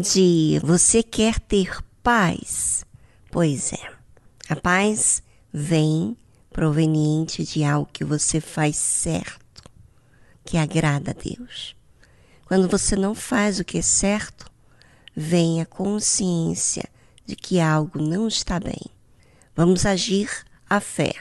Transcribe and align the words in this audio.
Tarde! 0.00 0.58
Você 0.60 1.02
quer 1.02 1.38
ter 1.38 1.78
paz? 2.02 2.84
Pois 3.30 3.72
é, 3.72 3.92
a 4.48 4.56
paz 4.56 5.22
vem 5.52 6.16
proveniente 6.50 7.44
de 7.44 7.62
algo 7.62 7.88
que 7.92 8.04
você 8.04 8.40
faz 8.40 8.76
certo, 8.76 9.62
que 10.44 10.56
agrada 10.56 11.10
a 11.10 11.14
Deus. 11.14 11.76
Quando 12.46 12.66
você 12.68 12.96
não 12.96 13.14
faz 13.14 13.60
o 13.60 13.64
que 13.64 13.78
é 13.78 13.82
certo, 13.82 14.50
vem 15.14 15.60
a 15.60 15.66
consciência 15.66 16.88
de 17.24 17.36
que 17.36 17.60
algo 17.60 18.02
não 18.02 18.26
está 18.26 18.58
bem. 18.58 18.80
Vamos 19.54 19.86
agir 19.86 20.28
à 20.68 20.80
fé. 20.80 21.12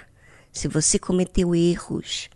Se 0.51 0.67
você 0.67 0.97
cometeu 0.97 1.53
erros, 1.53 2.29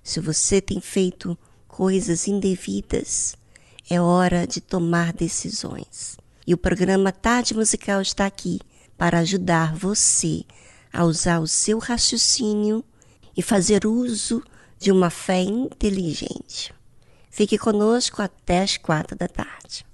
Se 0.00 0.20
você 0.20 0.58
tem 0.58 0.80
feito 0.80 1.36
coisas 1.66 2.26
indevidas, 2.26 3.36
é 3.88 4.00
hora 4.00 4.46
de 4.46 4.60
tomar 4.60 5.12
decisões. 5.12 6.16
E 6.46 6.54
o 6.54 6.58
programa 6.58 7.12
Tarde 7.12 7.54
Musical 7.54 8.00
está 8.02 8.26
aqui 8.26 8.60
para 8.96 9.18
ajudar 9.20 9.74
você 9.74 10.44
a 10.92 11.04
usar 11.04 11.40
o 11.40 11.46
seu 11.46 11.78
raciocínio 11.78 12.84
e 13.36 13.42
fazer 13.42 13.86
uso 13.86 14.42
de 14.78 14.90
uma 14.90 15.10
fé 15.10 15.40
inteligente. 15.40 16.74
Fique 17.30 17.56
conosco 17.56 18.20
até 18.20 18.62
as 18.62 18.76
quatro 18.76 19.16
da 19.16 19.28
tarde. 19.28 19.86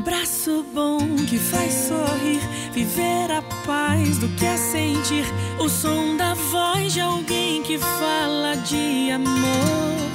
Abraço 0.00 0.64
bom 0.72 0.98
que 1.28 1.36
faz 1.36 1.72
sorrir, 1.72 2.40
viver 2.72 3.30
a 3.30 3.42
paz 3.66 4.16
do 4.16 4.28
que 4.30 4.46
é 4.46 4.56
sentir 4.56 5.26
o 5.58 5.68
som 5.68 6.16
da 6.16 6.32
voz 6.32 6.94
de 6.94 7.00
alguém 7.02 7.62
que 7.62 7.78
fala 7.78 8.56
de 8.56 9.10
amor. 9.10 10.10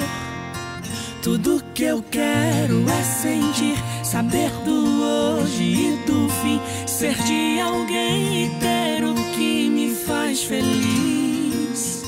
Tudo 1.21 1.63
que 1.75 1.83
eu 1.83 2.03
quero 2.09 2.83
é 2.89 3.03
sentir, 3.03 3.77
saber 4.03 4.49
do 4.65 5.03
hoje 5.03 5.63
e 5.63 5.97
do 6.07 6.29
fim, 6.41 6.59
ser 6.87 7.15
de 7.23 7.59
alguém 7.59 8.45
e 8.45 8.49
ter 8.59 9.03
o 9.03 9.13
que 9.35 9.69
me 9.69 9.93
faz 9.93 10.43
feliz. 10.43 12.03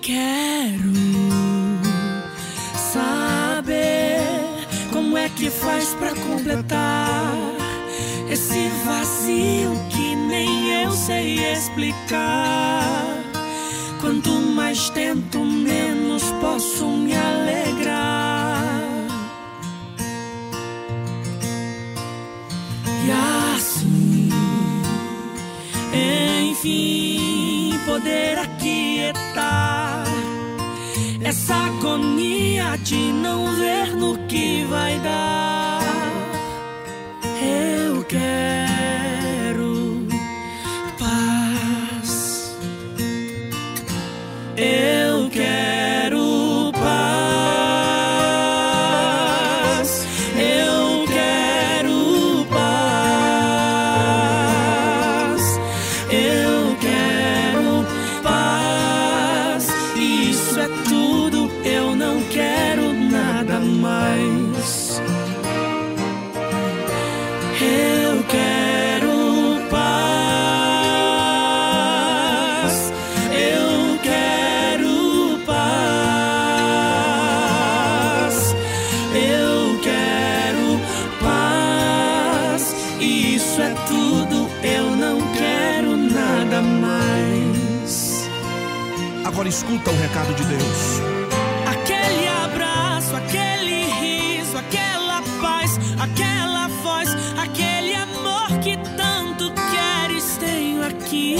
Quero 0.00 1.47
completar 6.48 7.34
esse 8.30 8.68
vazio 8.84 9.70
que 9.90 10.16
nem 10.16 10.82
eu 10.82 10.92
sei 10.92 11.52
explicar. 11.52 13.18
Quanto 14.00 14.30
mais 14.30 14.88
tento, 14.90 15.44
menos 15.44 16.22
posso 16.40 16.86
me 16.86 17.14
alegrar. 17.14 18.64
E 23.04 23.10
assim, 23.56 24.30
enfim, 26.50 27.78
poder 27.84 28.38
aquietar 28.38 30.04
essa 31.22 31.54
agonia 31.54 32.76
de 32.78 33.12
não 33.12 33.54
ver 33.56 33.94
no 33.96 34.16
que 34.26 34.64
vai 34.64 34.98
dar. 35.00 35.47
Escuta 89.78 89.90
o 89.90 89.96
recado 89.96 90.34
de 90.34 90.44
Deus. 90.44 91.00
Aquele 91.66 92.28
abraço, 92.44 93.16
aquele 93.16 93.86
riso, 94.00 94.56
aquela 94.56 95.20
paz, 95.40 95.78
aquela 96.00 96.68
voz, 96.82 97.08
aquele 97.38 97.94
amor 97.94 98.58
que 98.60 98.76
tanto 98.96 99.52
queres 99.70 100.36
tenho 100.38 100.84
aqui. 100.84 101.36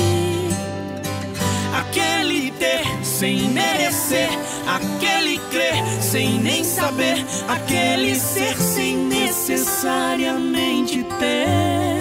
Aquele 1.77 2.53
ter 2.53 2.87
sem 3.05 3.51
merecer, 3.51 4.31
aquele 4.67 5.39
crer 5.51 5.85
sem 6.01 6.39
nem 6.41 6.65
saber, 6.65 7.27
aquele 7.49 8.15
ser 8.15 8.57
sem 8.57 8.97
necessariamente 8.97 11.05
ter. 11.19 11.98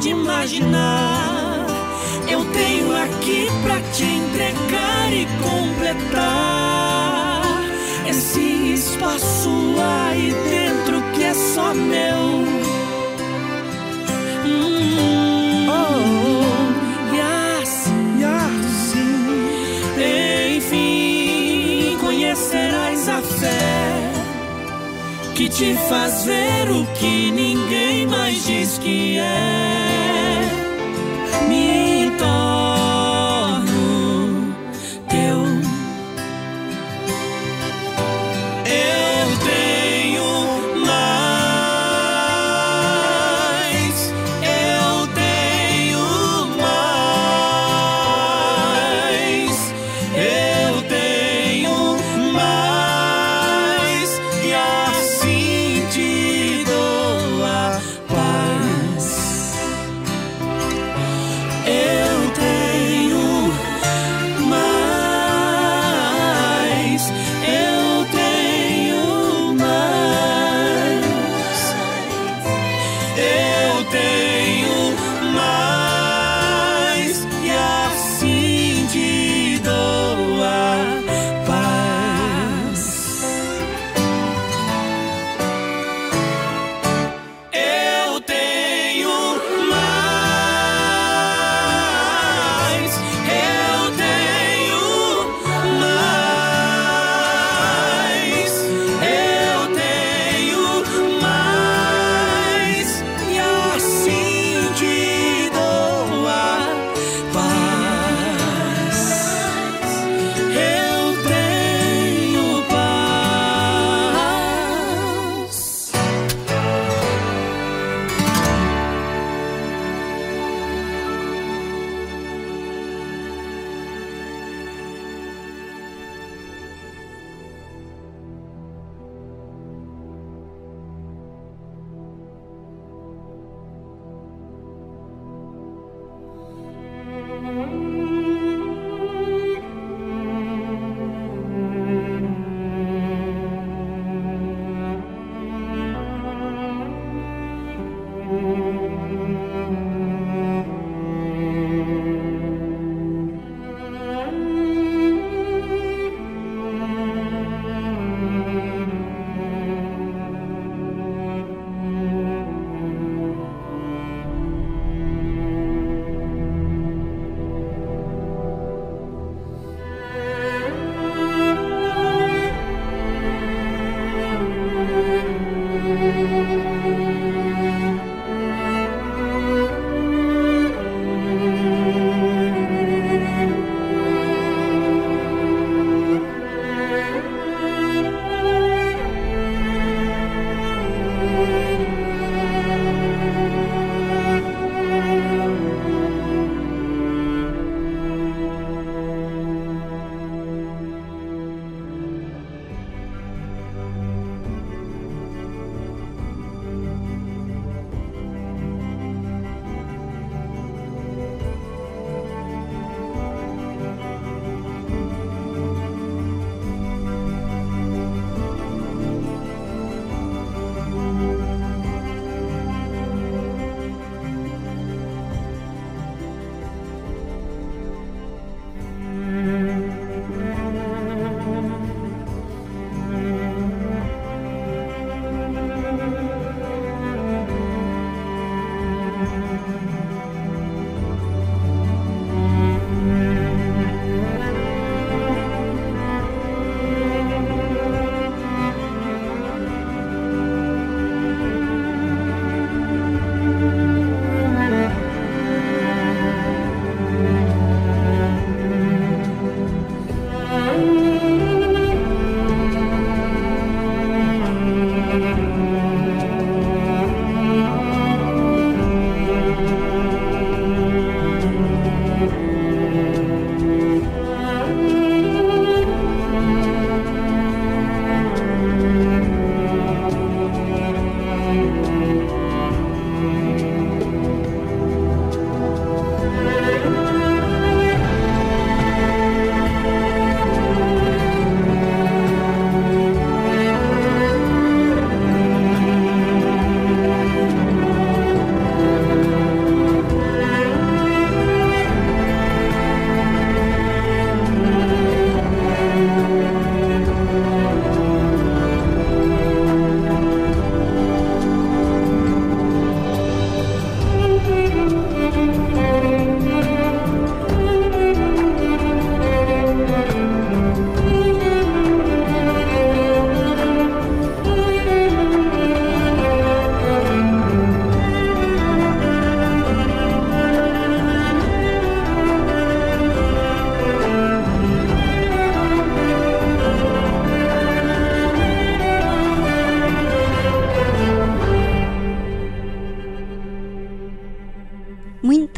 Pode 0.00 0.08
imaginar. 0.08 1.66
Eu 2.28 2.44
tenho 2.46 2.96
aqui 2.96 3.46
pra 3.62 3.80
te 3.92 4.02
entregar 4.04 5.12
e 5.12 5.26
completar 5.42 7.42
esse 8.08 8.72
espaço 8.72 9.76
aí 9.78 10.34
dentro 10.48 11.02
que 11.12 11.22
é 11.24 11.34
só 11.34 11.74
meu. 11.74 12.46
Hum, 14.46 15.66
oh, 15.68 17.12
e 17.14 17.20
assim, 17.60 18.20
E 18.20 18.24
assim, 18.24 19.44
enfim, 20.56 21.98
conhecerás 22.00 23.06
a 23.08 23.20
fé 23.20 24.10
que 25.34 25.48
te 25.48 25.74
faz 25.88 26.24
ver 26.24 26.70
o 26.70 26.84
que 26.94 27.30
ninguém 27.30 28.06
mais 28.06 28.44
diz 28.44 28.78
que 28.78 29.18
é. 29.18 29.89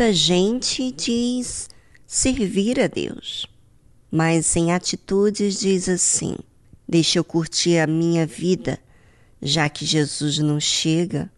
Muita 0.03 0.15
gente 0.15 0.91
diz 0.91 1.71
servir 2.05 2.81
a 2.81 2.89
Deus, 2.89 3.47
mas 4.11 4.57
em 4.57 4.73
atitudes 4.73 5.61
diz 5.61 5.89
assim: 5.89 6.37
deixa 6.89 7.21
eu 7.21 7.25
curtir 7.25 7.79
a 7.79 7.87
minha 7.87 8.27
vida, 8.27 8.81
já 9.41 9.69
que 9.69 9.87
Jesus 9.87 10.39
não 10.39 10.59
chega, 10.59 11.31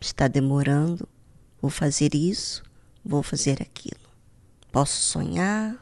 está 0.00 0.26
demorando, 0.26 1.08
vou 1.62 1.70
fazer 1.70 2.12
isso, 2.12 2.64
vou 3.04 3.22
fazer 3.22 3.62
aquilo. 3.62 4.10
Posso 4.72 5.00
sonhar, 5.00 5.76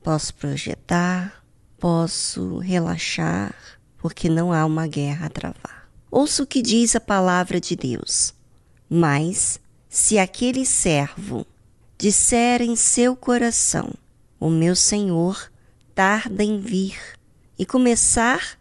posso 0.00 0.32
projetar, 0.34 1.44
posso 1.76 2.58
relaxar, 2.58 3.52
porque 3.98 4.28
não 4.28 4.52
há 4.52 4.64
uma 4.64 4.86
guerra 4.86 5.26
a 5.26 5.30
travar. 5.30 5.90
Ouça 6.08 6.44
o 6.44 6.46
que 6.46 6.62
diz 6.62 6.94
a 6.94 7.00
palavra 7.00 7.60
de 7.60 7.74
Deus. 7.74 8.32
Mas, 8.88 9.58
se 9.88 10.20
aquele 10.20 10.64
servo 10.64 11.44
disser 12.04 12.60
em 12.60 12.76
seu 12.76 13.16
coração: 13.16 13.90
O 14.38 14.50
meu 14.50 14.76
senhor 14.76 15.50
tarda 15.94 16.44
em 16.44 16.60
vir, 16.60 16.98
e 17.58 17.64
começar 17.64 18.58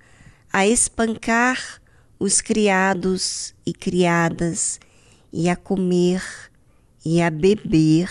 a 0.50 0.66
espancar 0.66 1.82
os 2.18 2.40
criados 2.40 3.54
e 3.66 3.74
criadas, 3.74 4.80
e 5.34 5.50
a 5.50 5.58
comer, 5.58 6.24
e 7.04 7.22
a 7.22 7.30
beber, 7.30 8.10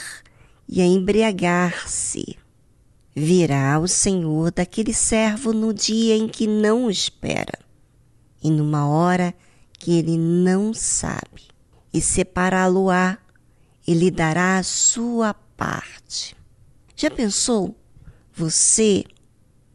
e 0.68 0.82
a 0.82 0.84
embriagar-se. 0.84 2.36
Virá 3.16 3.78
o 3.78 3.88
Senhor 3.88 4.50
daquele 4.50 4.92
servo 4.92 5.54
no 5.54 5.72
dia 5.72 6.14
em 6.14 6.28
que 6.28 6.46
não 6.46 6.90
espera, 6.90 7.58
e 8.44 8.50
numa 8.50 8.86
hora 8.86 9.34
que 9.78 9.96
ele 9.96 10.18
não 10.18 10.74
sabe, 10.74 11.48
e 11.90 12.02
separá-lo-á, 12.02 13.16
e 13.86 13.94
lhe 13.94 14.10
dará 14.10 14.58
a 14.58 14.62
sua 14.62 15.34
parte. 15.34 16.36
Já 16.96 17.10
pensou 17.10 17.76
você 18.32 19.04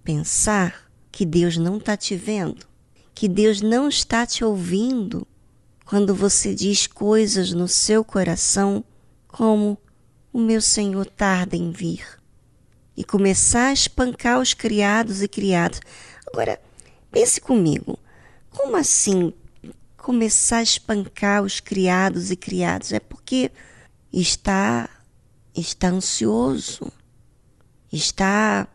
pensar 0.03 0.89
que 1.11 1.25
Deus 1.25 1.57
não 1.57 1.77
está 1.77 1.97
te 1.97 2.15
vendo? 2.15 2.65
Que 3.13 3.27
Deus 3.27 3.61
não 3.61 3.89
está 3.89 4.25
te 4.25 4.45
ouvindo 4.45 5.27
quando 5.85 6.13
você 6.13 6.53
diz 6.53 6.87
coisas 6.87 7.53
no 7.53 7.67
seu 7.67 8.03
coração 8.03 8.83
como 9.27 9.77
o 10.31 10.39
meu 10.39 10.61
Senhor 10.61 11.05
tarda 11.05 11.55
em 11.55 11.71
vir, 11.71 12.05
e 12.95 13.03
começar 13.03 13.67
a 13.67 13.73
espancar 13.73 14.39
os 14.39 14.53
criados 14.53 15.21
e 15.21 15.27
criadas. 15.27 15.79
Agora, 16.27 16.59
pense 17.11 17.39
comigo, 17.39 17.97
como 18.49 18.75
assim 18.75 19.33
começar 19.95 20.57
a 20.57 20.63
espancar 20.63 21.41
os 21.41 21.59
criados 21.59 22.29
e 22.31 22.35
criados? 22.35 22.91
É 22.91 22.99
porque 22.99 23.51
está 24.11 24.89
está 25.55 25.89
ansioso, 25.89 26.91
está 27.91 28.67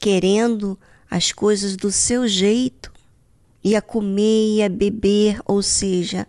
querendo 0.00 0.78
as 1.08 1.30
coisas 1.30 1.76
do 1.76 1.92
seu 1.92 2.26
jeito, 2.26 2.92
e 3.62 3.74
a 3.76 3.82
comer 3.82 4.56
e 4.56 4.62
a 4.62 4.68
beber, 4.68 5.40
ou 5.44 5.62
seja, 5.62 6.26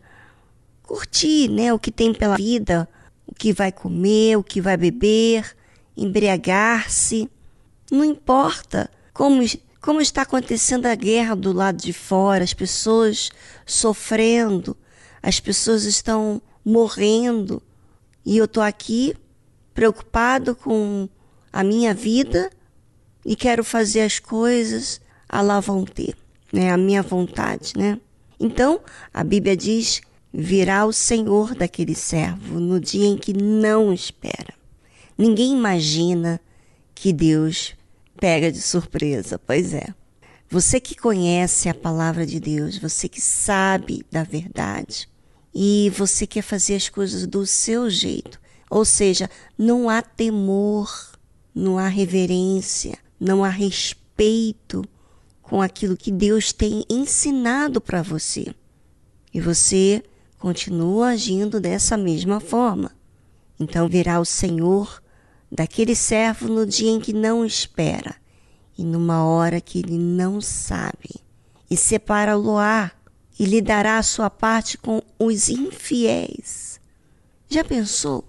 curtir, 0.83 1.49
né, 1.49 1.73
o 1.73 1.79
que 1.79 1.91
tem 1.91 2.13
pela 2.13 2.35
vida, 2.35 2.89
o 3.25 3.33
que 3.33 3.53
vai 3.53 3.71
comer, 3.71 4.37
o 4.37 4.43
que 4.43 4.59
vai 4.59 4.75
beber, 4.75 5.55
embriagar-se. 5.95 7.29
Não 7.91 8.03
importa 8.03 8.89
como, 9.13 9.41
como 9.79 10.01
está 10.01 10.23
acontecendo 10.23 10.87
a 10.87 10.95
guerra 10.95 11.35
do 11.35 11.53
lado 11.53 11.77
de 11.77 11.93
fora, 11.93 12.43
as 12.43 12.53
pessoas 12.53 13.31
sofrendo, 13.65 14.75
as 15.21 15.39
pessoas 15.39 15.83
estão 15.83 16.41
morrendo. 16.65 17.61
E 18.25 18.37
eu 18.37 18.45
estou 18.45 18.63
aqui 18.63 19.15
preocupado 19.73 20.55
com 20.55 21.07
a 21.51 21.63
minha 21.63 21.93
vida 21.93 22.49
e 23.25 23.35
quero 23.35 23.63
fazer 23.63 24.01
as 24.01 24.19
coisas 24.19 25.01
à 25.27 25.41
la 25.41 25.59
vontade, 25.59 26.15
né? 26.51 26.71
a 26.71 26.77
minha 26.77 27.01
vontade. 27.01 27.73
Né? 27.77 27.99
Então, 28.39 28.81
a 29.13 29.23
Bíblia 29.23 29.55
diz 29.55 30.01
virá 30.31 30.85
o 30.85 30.93
Senhor 30.93 31.55
daquele 31.55 31.95
servo 31.95 32.59
no 32.59 32.79
dia 32.79 33.07
em 33.07 33.17
que 33.17 33.33
não 33.33 33.91
espera. 33.91 34.53
Ninguém 35.17 35.53
imagina 35.53 36.39
que 36.93 37.11
Deus 37.11 37.73
pega 38.17 38.51
de 38.51 38.61
surpresa, 38.61 39.39
pois 39.39 39.73
é. 39.73 39.87
Você 40.49 40.79
que 40.79 40.95
conhece 40.95 41.67
a 41.69 41.73
palavra 41.73 42.25
de 42.25 42.39
Deus, 42.39 42.77
você 42.77 43.07
que 43.07 43.21
sabe 43.21 44.05
da 44.11 44.23
verdade 44.23 45.08
e 45.53 45.91
você 45.95 46.27
quer 46.27 46.41
fazer 46.41 46.75
as 46.75 46.89
coisas 46.89 47.25
do 47.25 47.45
seu 47.45 47.89
jeito, 47.89 48.39
ou 48.69 48.85
seja, 48.85 49.29
não 49.57 49.89
há 49.89 50.01
temor, 50.01 50.91
não 51.53 51.77
há 51.77 51.87
reverência, 51.87 52.97
não 53.19 53.43
há 53.43 53.49
respeito 53.49 54.83
com 55.41 55.61
aquilo 55.61 55.97
que 55.97 56.11
Deus 56.11 56.53
tem 56.53 56.85
ensinado 56.89 57.81
para 57.81 58.01
você. 58.01 58.53
E 59.33 59.41
você 59.41 60.03
continua 60.37 61.09
agindo 61.09 61.59
dessa 61.59 61.97
mesma 61.97 62.39
forma. 62.39 62.91
Então 63.59 63.87
virá 63.87 64.19
o 64.19 64.25
Senhor 64.25 65.01
daquele 65.51 65.95
servo 65.95 66.47
no 66.47 66.65
dia 66.65 66.91
em 66.91 66.99
que 66.99 67.11
não 67.11 67.43
espera 67.43 68.15
e 68.79 68.83
numa 68.85 69.25
hora 69.25 69.59
que 69.59 69.79
ele 69.79 69.97
não 69.97 70.39
sabe, 70.39 71.21
e 71.69 71.75
separa-lo-á 71.75 72.91
e 73.39 73.45
lhe 73.45 73.61
dará 73.61 73.97
a 73.97 74.03
sua 74.03 74.29
parte 74.29 74.77
com 74.77 75.01
os 75.17 75.47
infiéis. 75.47 76.81
Já 77.47 77.63
pensou 77.63 78.27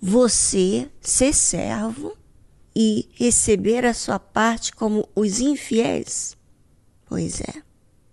você 0.00 0.88
ser 1.00 1.34
servo 1.34 2.16
e 2.74 3.08
receber 3.14 3.84
a 3.84 3.92
sua 3.92 4.20
parte 4.20 4.72
como 4.72 5.08
os 5.16 5.40
infiéis? 5.40 6.36
Pois 7.06 7.40
é, 7.40 7.62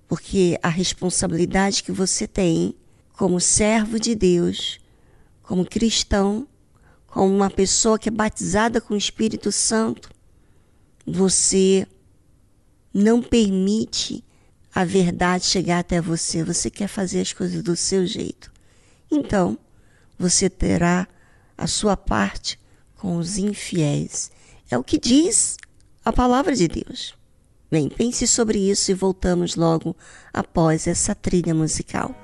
porque 0.08 0.58
a 0.64 0.70
responsabilidade 0.70 1.84
que 1.84 1.92
você 1.92 2.28
tem 2.28 2.76
como 3.14 3.40
servo 3.40 4.00
de 4.00 4.16
Deus, 4.16 4.80
como 5.44 5.64
cristão, 5.64 6.48
como 7.06 7.32
uma 7.32 7.50
pessoa 7.50 8.00
que 8.00 8.10
é 8.10 8.12
batizada 8.12 8.82
com 8.82 8.96
o 8.96 8.98
Espírito 8.98 9.52
Santo, 9.52 10.10
você 11.06 11.86
não 12.92 13.22
permite 13.22 14.24
a 14.74 14.84
verdade 14.84 15.46
chegar 15.46 15.80
até 15.80 16.02
você, 16.02 16.44
você 16.44 16.70
quer 16.70 16.88
fazer 16.88 17.22
as 17.22 17.32
coisas 17.32 17.62
do 17.62 17.76
seu 17.76 18.06
jeito. 18.06 18.52
Então, 19.12 19.58
você 20.18 20.50
terá 20.50 21.08
a 21.58 21.68
sua 21.68 21.96
parte 21.96 22.60
com 22.96 23.18
os 23.18 23.38
infiéis. 23.38 24.32
É 24.72 24.78
o 24.78 24.84
que 24.84 24.98
diz 24.98 25.58
a 26.04 26.12
palavra 26.12 26.56
de 26.56 26.68
Deus. 26.68 27.14
Bem, 27.70 27.90
pense 27.90 28.28
sobre 28.28 28.60
isso 28.60 28.92
e 28.92 28.94
voltamos 28.94 29.56
logo 29.56 29.96
após 30.34 30.88
essa 30.88 31.14
trilha 31.14 31.54
musical. 31.54 32.16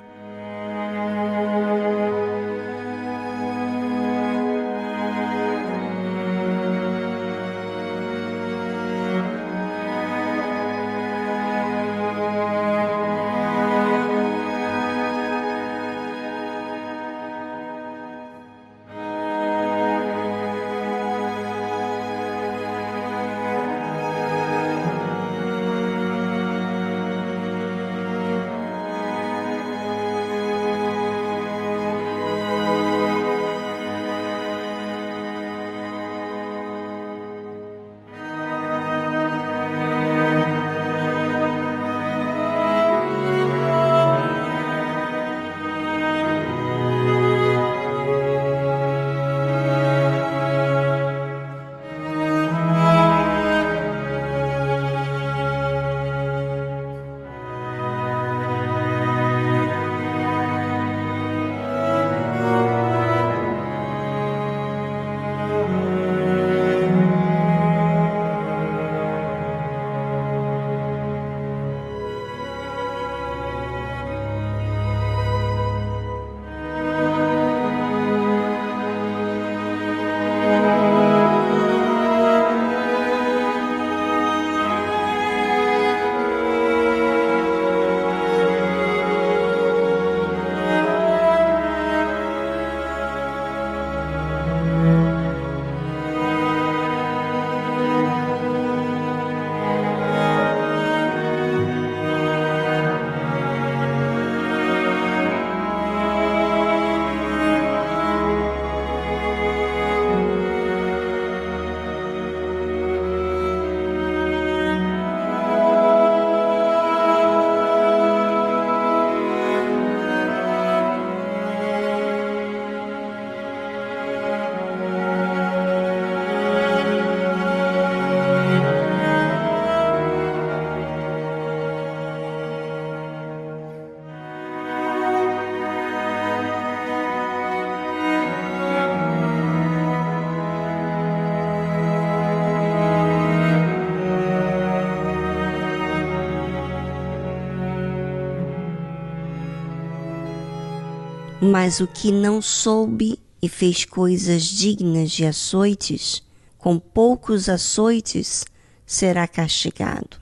Mas 151.50 151.80
o 151.80 151.86
que 151.88 152.12
não 152.12 152.40
soube 152.40 153.18
e 153.42 153.48
fez 153.48 153.84
coisas 153.84 154.44
dignas 154.44 155.10
de 155.10 155.26
açoites, 155.26 156.22
com 156.56 156.78
poucos 156.78 157.48
açoites 157.48 158.44
será 158.86 159.26
castigado. 159.26 160.16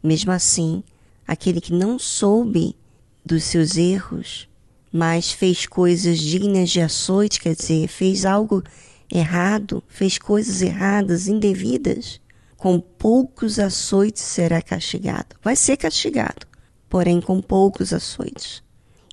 Mesmo 0.00 0.30
assim, 0.30 0.84
aquele 1.26 1.60
que 1.60 1.72
não 1.72 1.98
soube 1.98 2.76
dos 3.26 3.42
seus 3.42 3.76
erros, 3.76 4.48
mas 4.92 5.32
fez 5.32 5.66
coisas 5.66 6.20
dignas 6.20 6.70
de 6.70 6.80
açoite, 6.80 7.40
quer 7.40 7.56
dizer, 7.56 7.88
fez 7.88 8.24
algo 8.24 8.62
errado, 9.12 9.82
fez 9.88 10.16
coisas 10.16 10.62
erradas, 10.62 11.26
indevidas, 11.26 12.20
com 12.56 12.78
poucos 12.78 13.58
açoites 13.58 14.22
será 14.22 14.62
castigado. 14.62 15.34
Vai 15.42 15.56
ser 15.56 15.76
castigado, 15.76 16.46
porém 16.88 17.20
com 17.20 17.42
poucos 17.42 17.92
açoites. 17.92 18.62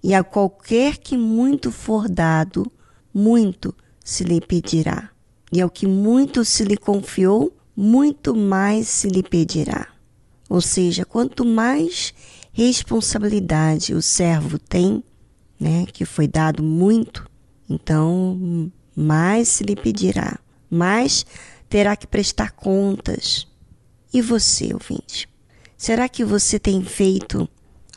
E 0.04 0.14
a 0.14 0.24
qualquer 0.24 0.98
que 0.98 1.18
muito 1.18 1.72
for 1.72 2.08
dado, 2.08 2.72
muito 3.14 3.76
se 4.04 4.24
lhe 4.24 4.40
pedirá. 4.40 5.10
E 5.52 5.62
ao 5.62 5.70
que 5.70 5.86
muito 5.88 6.46
se 6.46 6.64
lhe 6.64 6.78
confiou, 6.78 7.56
muito 7.76 8.36
mais 8.36 8.88
se 8.88 9.08
lhe 9.08 9.24
pedirá. 9.24 9.88
Ou 10.50 10.62
seja, 10.62 11.06
quanto 11.06 11.46
mais 11.46 12.14
responsabilidade 12.52 13.94
o 13.94 14.02
servo 14.02 14.58
tem, 14.58 15.04
né, 15.60 15.86
que 15.86 16.06
foi 16.06 16.28
dado 16.28 16.64
muito, 16.64 17.30
então 17.70 18.72
mais 18.96 19.48
se 19.48 19.64
lhe 19.64 19.76
pedirá, 19.76 20.40
mais 20.70 21.26
terá 21.70 21.96
que 21.96 22.08
prestar 22.08 22.52
contas. 22.52 23.48
E 24.14 24.22
você, 24.22 24.74
ouvinte? 24.74 25.30
Será 25.78 26.10
que 26.10 26.26
você 26.26 26.60
tem 26.60 26.84
feito 26.84 27.48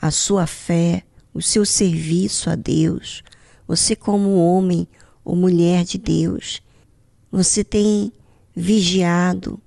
a 0.00 0.10
sua 0.10 0.46
fé, 0.46 1.02
o 1.32 1.40
seu 1.40 1.64
serviço 1.64 2.50
a 2.50 2.54
Deus, 2.54 3.22
você 3.66 3.96
como 3.96 4.36
homem 4.36 4.86
ou 5.24 5.34
mulher 5.34 5.84
de 5.84 5.98
Deus, 5.98 6.62
você 7.30 7.64
tem 7.64 8.12
vigiado 8.54 9.60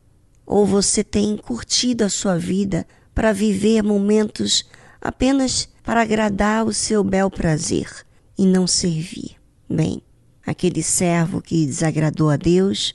ou 0.45 0.65
você 0.65 1.03
tem 1.03 1.35
curtido 1.37 2.03
a 2.03 2.09
sua 2.09 2.37
vida 2.37 2.85
para 3.13 3.33
viver 3.33 3.81
momentos 3.81 4.65
apenas 5.01 5.67
para 5.83 6.01
agradar 6.01 6.65
o 6.65 6.73
seu 6.73 7.03
bel 7.03 7.29
prazer 7.31 7.89
e 8.37 8.45
não 8.45 8.67
servir. 8.67 9.35
Bem, 9.69 10.01
aquele 10.45 10.83
servo 10.83 11.41
que 11.41 11.65
desagradou 11.65 12.29
a 12.29 12.37
Deus 12.37 12.93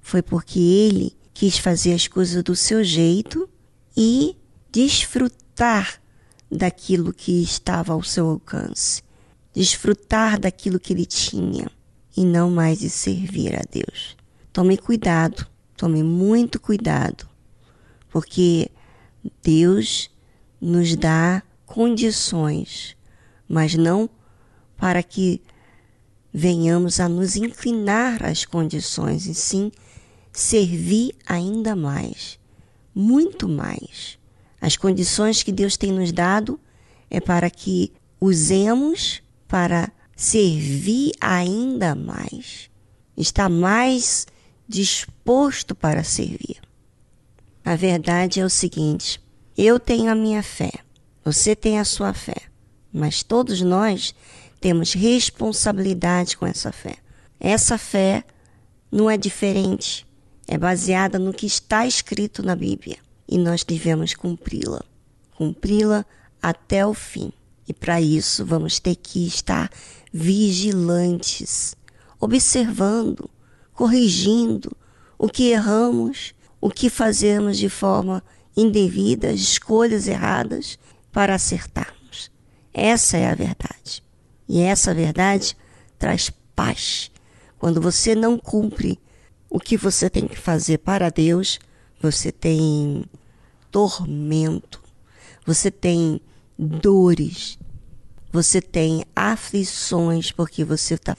foi 0.00 0.22
porque 0.22 0.58
ele 0.58 1.16
quis 1.34 1.58
fazer 1.58 1.92
as 1.92 2.08
coisas 2.08 2.42
do 2.42 2.56
seu 2.56 2.82
jeito 2.82 3.48
e 3.96 4.36
desfrutar 4.70 6.00
daquilo 6.50 7.12
que 7.12 7.42
estava 7.42 7.92
ao 7.92 8.02
seu 8.02 8.28
alcance, 8.28 9.02
desfrutar 9.52 10.38
daquilo 10.38 10.78
que 10.78 10.92
ele 10.92 11.06
tinha 11.06 11.70
e 12.16 12.24
não 12.24 12.50
mais 12.50 12.78
de 12.78 12.88
servir 12.88 13.54
a 13.54 13.62
Deus. 13.70 14.16
Tome 14.52 14.76
cuidado, 14.76 15.46
tome 15.76 16.02
muito 16.02 16.60
cuidado, 16.60 17.28
porque 18.10 18.70
Deus 19.42 20.10
nos 20.60 20.96
dá 20.96 21.42
condições, 21.66 22.96
mas 23.48 23.74
não 23.74 24.08
para 24.76 25.02
que 25.02 25.42
venhamos 26.32 27.00
a 27.00 27.08
nos 27.08 27.36
inclinar 27.36 28.24
às 28.24 28.44
condições, 28.44 29.26
e 29.26 29.34
sim 29.34 29.72
servir 30.32 31.14
ainda 31.26 31.74
mais, 31.74 32.38
muito 32.94 33.48
mais. 33.48 34.18
As 34.66 34.76
condições 34.76 35.44
que 35.44 35.52
Deus 35.52 35.76
tem 35.76 35.92
nos 35.92 36.10
dado 36.10 36.58
é 37.08 37.20
para 37.20 37.48
que 37.48 37.92
usemos 38.20 39.22
para 39.46 39.92
servir 40.16 41.12
ainda 41.20 41.94
mais, 41.94 42.68
está 43.16 43.48
mais 43.48 44.26
disposto 44.66 45.72
para 45.72 46.02
servir. 46.02 46.56
A 47.64 47.76
verdade 47.76 48.40
é 48.40 48.44
o 48.44 48.50
seguinte: 48.50 49.20
eu 49.56 49.78
tenho 49.78 50.10
a 50.10 50.16
minha 50.16 50.42
fé, 50.42 50.72
você 51.24 51.54
tem 51.54 51.78
a 51.78 51.84
sua 51.84 52.12
fé, 52.12 52.42
mas 52.92 53.22
todos 53.22 53.60
nós 53.60 54.16
temos 54.60 54.94
responsabilidade 54.94 56.36
com 56.36 56.44
essa 56.44 56.72
fé. 56.72 56.96
Essa 57.38 57.78
fé 57.78 58.24
não 58.90 59.08
é 59.08 59.16
diferente, 59.16 60.04
é 60.48 60.58
baseada 60.58 61.20
no 61.20 61.32
que 61.32 61.46
está 61.46 61.86
escrito 61.86 62.42
na 62.42 62.56
Bíblia 62.56 63.05
e 63.28 63.38
nós 63.38 63.64
devemos 63.64 64.14
cumpri-la, 64.14 64.82
cumpri-la 65.36 66.04
até 66.40 66.86
o 66.86 66.94
fim. 66.94 67.32
E 67.68 67.72
para 67.72 68.00
isso 68.00 68.44
vamos 68.44 68.78
ter 68.78 68.94
que 68.94 69.26
estar 69.26 69.70
vigilantes, 70.12 71.74
observando, 72.20 73.28
corrigindo 73.72 74.76
o 75.18 75.28
que 75.28 75.50
erramos, 75.50 76.34
o 76.60 76.70
que 76.70 76.88
fazemos 76.88 77.58
de 77.58 77.68
forma 77.68 78.22
indevida, 78.56 79.32
escolhas 79.32 80.06
erradas 80.06 80.78
para 81.12 81.34
acertarmos. 81.34 82.30
Essa 82.72 83.16
é 83.16 83.26
a 83.28 83.34
verdade. 83.34 84.02
E 84.48 84.60
essa 84.60 84.94
verdade 84.94 85.56
traz 85.98 86.30
paz. 86.54 87.10
Quando 87.58 87.80
você 87.80 88.14
não 88.14 88.38
cumpre 88.38 88.98
o 89.50 89.58
que 89.58 89.76
você 89.76 90.08
tem 90.08 90.26
que 90.26 90.38
fazer 90.38 90.78
para 90.78 91.10
Deus, 91.10 91.58
você 92.00 92.30
tem 92.30 93.04
tormento, 93.70 94.82
você 95.44 95.70
tem 95.70 96.20
dores, 96.58 97.58
você 98.32 98.60
tem 98.60 99.04
aflições 99.14 100.32
porque 100.32 100.64
você 100.64 100.94
está 100.94 101.16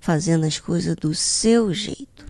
fazendo 0.00 0.44
as 0.44 0.58
coisas 0.58 0.94
do 0.96 1.14
seu 1.14 1.72
jeito. 1.72 2.26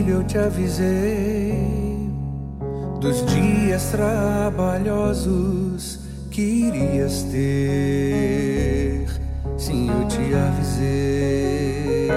Filho, 0.00 0.14
eu 0.14 0.24
te 0.24 0.38
avisei 0.38 1.54
dos 3.00 3.24
dias 3.26 3.90
trabalhosos 3.90 5.20
que 6.30 6.40
irias 6.40 7.22
ter. 7.24 9.06
Sim, 9.58 9.90
eu 9.90 10.08
te 10.08 10.34
avisei 10.34 12.08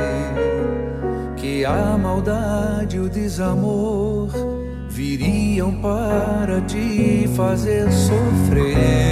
que 1.35 1.65
a 1.65 1.97
maldade 1.97 2.95
e 2.97 2.99
o 2.99 3.09
desamor 3.09 4.29
viriam 4.89 5.73
para 5.81 6.61
te 6.61 7.27
fazer 7.35 7.91
sofrer. 7.91 9.02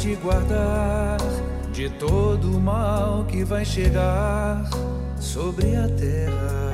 Te 0.00 0.16
guardar 0.16 1.18
de 1.72 1.90
todo 1.90 2.56
o 2.56 2.60
mal 2.60 3.26
que 3.28 3.44
vai 3.44 3.64
chegar 3.64 4.68
sobre 5.18 5.76
a 5.76 5.86
terra 5.88 6.70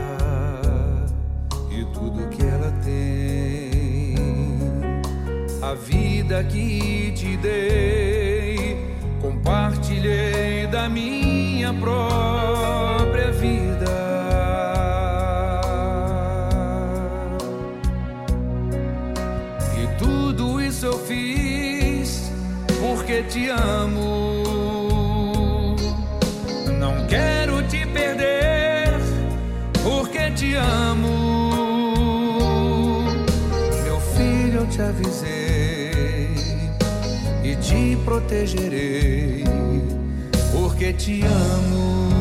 tudo 1.96 2.28
que 2.28 2.42
ela 2.42 2.70
tem. 2.84 4.14
A 5.62 5.74
vida 5.74 6.44
que 6.44 7.12
te 7.12 7.36
dei, 7.38 8.76
compartilhei 9.20 10.66
da 10.68 10.88
minha 10.88 11.72
própria 11.74 12.95
te 23.37 23.51
amo. 23.51 24.42
Não 26.79 27.07
quero 27.07 27.62
te 27.68 27.87
perder 27.87 28.99
porque 29.85 30.31
te 30.31 30.57
amo. 30.57 31.27
te 34.68 34.83
avisei 34.83 36.35
e 37.44 37.57
te 37.57 37.96
protegerei, 38.05 39.44
porque 40.53 40.92
te 40.92 41.22
amo. 41.25 42.15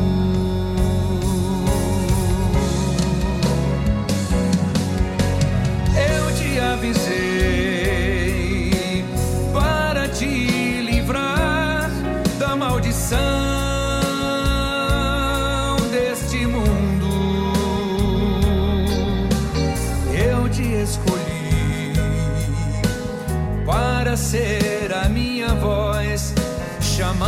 Ser 24.36 24.92
a 24.92 25.08
minha 25.08 25.54
voz 25.54 26.34
chamando 26.80 27.24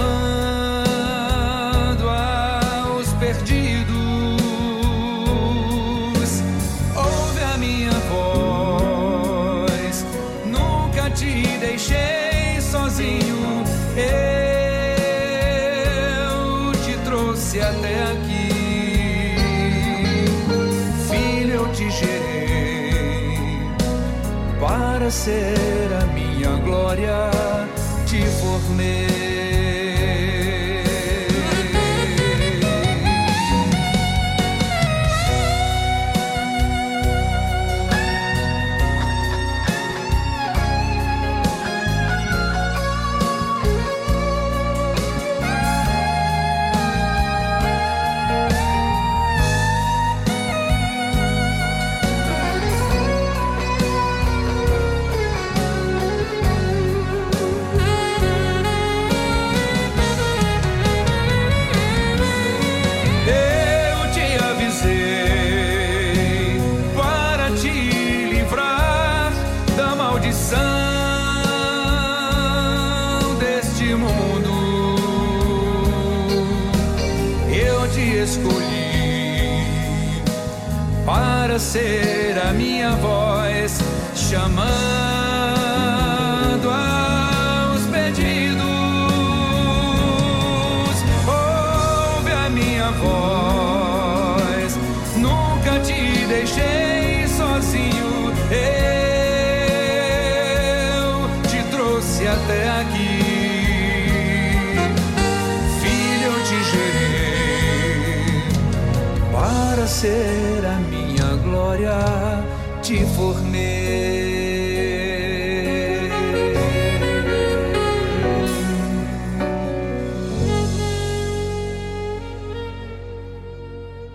aos 2.06 3.08
perdidos. 3.14 3.88
Ouve 6.94 7.42
a 7.54 7.56
minha 7.56 7.92
voz, 8.12 10.04
nunca 10.44 11.08
te 11.10 11.56
deixei 11.58 12.60
sozinho. 12.60 13.64
Eu 13.96 14.32
te 16.84 16.98
trouxe 17.04 17.60
até 17.60 18.02
aqui, 18.12 18.50
filho, 21.08 21.54
eu 21.54 21.72
te 21.72 21.90
gerei 21.90 23.28
para 24.60 25.10
ser 25.10 25.87
a 26.90 27.37
ser 81.68 82.38
a 82.38 82.52
minha 82.54 82.92
voz 82.92 83.78
chamando 84.14 84.48
aos 86.70 87.82
pedidos. 87.92 88.64
Ouve 91.26 92.32
a 92.32 92.48
minha 92.48 92.90
voz, 92.92 94.78
nunca 95.16 95.78
te 95.80 96.24
deixei 96.26 97.28
sozinho. 97.36 98.32
Eu 98.50 98.88
te 101.50 101.62
trouxe 101.70 102.26
até 102.28 102.70
aqui. 102.80 103.18
Filho, 105.82 106.32
eu 106.32 106.44
te 106.44 106.58
para 109.30 109.86
ser 109.86 110.57
te 112.88 113.04
formei. 113.04 113.68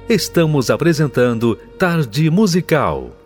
Estamos 0.09 0.71
apresentando 0.71 1.55
Tarde 1.77 2.31
Musical. 2.31 3.22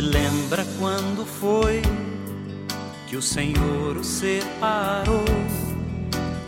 Lembra 0.00 0.64
quando 0.78 1.26
foi 1.26 1.82
que 3.06 3.16
o 3.16 3.22
Senhor 3.22 3.98
o 3.98 4.02
separou 4.02 5.24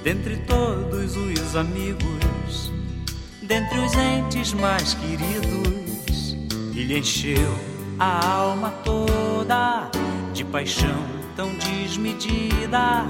dentre 0.02 0.38
todos 0.38 1.16
os 1.16 1.54
amigos, 1.54 2.72
dentre 3.42 3.78
os 3.78 3.92
entes 3.92 4.54
mais 4.54 4.94
queridos, 4.94 6.34
e 6.74 6.82
lhe 6.82 6.98
encheu 6.98 7.54
a 7.98 8.26
alma 8.26 8.70
toda 8.82 9.90
de 10.32 10.44
paixão 10.44 11.04
tão 11.36 11.52
desmedida 11.56 13.04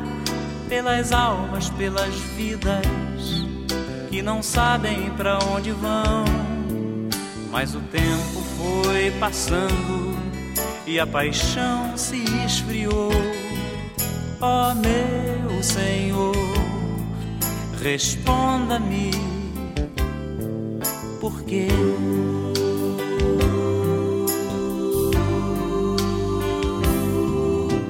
pelas 0.68 1.12
almas, 1.12 1.70
pelas 1.70 2.14
vidas 2.36 3.46
que 4.10 4.20
não 4.20 4.42
sabem 4.42 5.08
para 5.10 5.38
onde 5.54 5.70
vão. 5.70 6.24
Mas 7.50 7.76
o 7.76 7.80
tempo 7.80 8.42
foi 8.56 9.12
passando 9.20 10.11
e 10.86 10.98
a 10.98 11.06
paixão 11.06 11.96
se 11.96 12.22
esfriou. 12.44 13.10
Ó 14.40 14.70
oh, 14.70 14.74
meu 14.74 15.62
Senhor, 15.62 16.34
responda-me, 17.80 19.10
por 21.20 21.42
quê? 21.44 21.68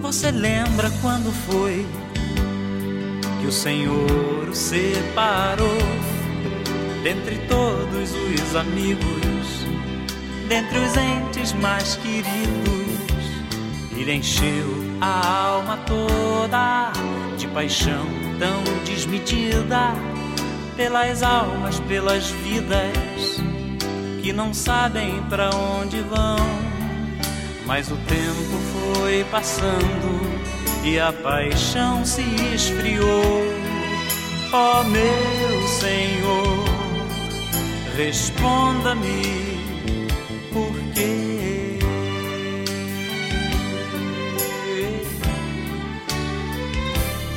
Você 0.02 0.30
lembra 0.30 0.90
quando 1.00 1.32
foi 1.46 1.86
que 3.40 3.46
o 3.46 3.52
Senhor 3.52 4.48
o 4.50 4.54
separou 4.54 5.78
dentre 7.02 7.38
todos 7.48 8.10
os 8.12 8.54
amigos, 8.54 9.66
dentre 10.48 10.78
os 10.78 10.96
entes 10.96 11.54
mais 11.54 11.96
queridos? 11.96 12.81
Ele 14.02 14.14
encheu 14.14 14.66
a 15.00 15.44
alma 15.46 15.76
toda 15.86 16.90
de 17.38 17.46
paixão 17.46 18.04
tão 18.36 18.64
desmedida 18.84 19.94
pelas 20.76 21.22
almas, 21.22 21.78
pelas 21.78 22.28
vidas 22.28 23.40
que 24.20 24.32
não 24.32 24.52
sabem 24.52 25.22
para 25.30 25.50
onde 25.54 26.00
vão. 26.00 26.36
Mas 27.64 27.92
o 27.92 27.96
tempo 27.98 28.58
foi 28.72 29.24
passando 29.30 30.20
e 30.82 30.98
a 30.98 31.12
paixão 31.12 32.04
se 32.04 32.24
esfriou. 32.52 33.44
Ó 34.52 34.80
oh, 34.80 34.84
meu 34.84 35.68
Senhor, 35.68 36.64
responda-me 37.96 39.51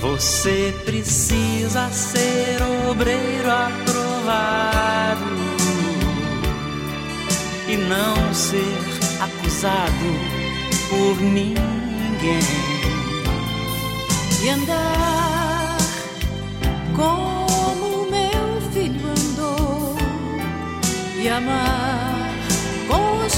Você 0.05 0.71
precisa 0.85 1.89
ser 1.89 2.61
obreiro 2.87 3.49
aprovado 3.49 5.25
e 7.67 7.75
não 7.75 8.31
ser 8.31 8.61
acusado 9.19 10.09
por 10.89 11.19
ninguém. 11.19 11.55
E 14.43 14.49
andar 14.49 15.77
como 16.95 18.07
meu 18.11 18.61
filho 18.71 19.07
andou 19.09 19.95
e 21.19 21.27
amar 21.27 22.29
com 22.87 23.25
o 23.25 23.29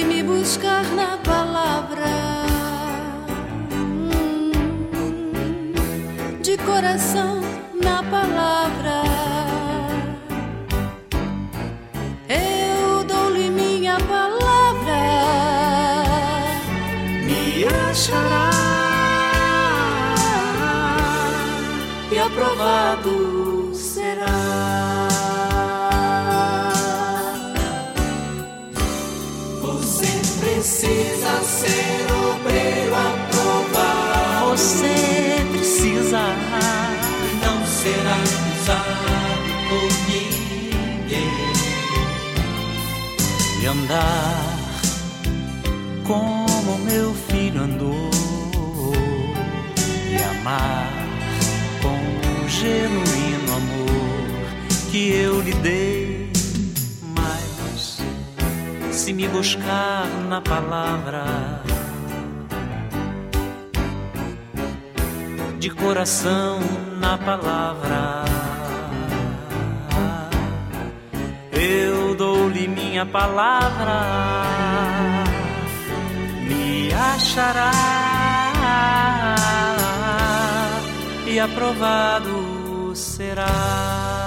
se 0.00 0.06
me 0.06 0.22
buscar 0.22 0.84
na 0.94 1.18
palavra. 1.18 2.12
De 6.42 6.56
coração 6.58 7.40
na 7.74 8.02
palavra. 8.04 9.00
Achará. 17.90 18.50
E 22.12 22.18
aprovado 22.18 23.29
ser 31.44 32.06
obreiro 32.12 32.94
aprovado. 32.94 34.50
Você 34.50 35.46
precisa 35.52 36.22
não 37.42 37.66
ser 37.66 38.02
acusado 38.18 39.50
por 39.68 39.90
ninguém 40.08 41.52
e 43.62 43.66
andar 43.66 44.60
como 46.04 46.78
meu 46.78 47.14
filho 47.28 47.62
andou 47.62 48.10
e 50.10 50.16
amar 50.38 50.92
com 51.80 52.44
o 52.44 52.48
genuíno 52.48 53.52
amor 53.56 53.90
que 54.90 55.12
eu 55.12 55.39
me 59.20 59.28
buscar 59.28 60.06
na 60.30 60.40
palavra 60.40 61.24
de 65.58 65.68
coração 65.68 66.60
na 66.98 67.18
palavra. 67.18 68.24
Eu 71.52 72.14
dou-lhe 72.14 72.66
minha 72.66 73.04
palavra 73.04 74.00
achará 77.14 77.72
e 81.26 81.38
aprovado 81.38 82.92
será. 82.94 84.19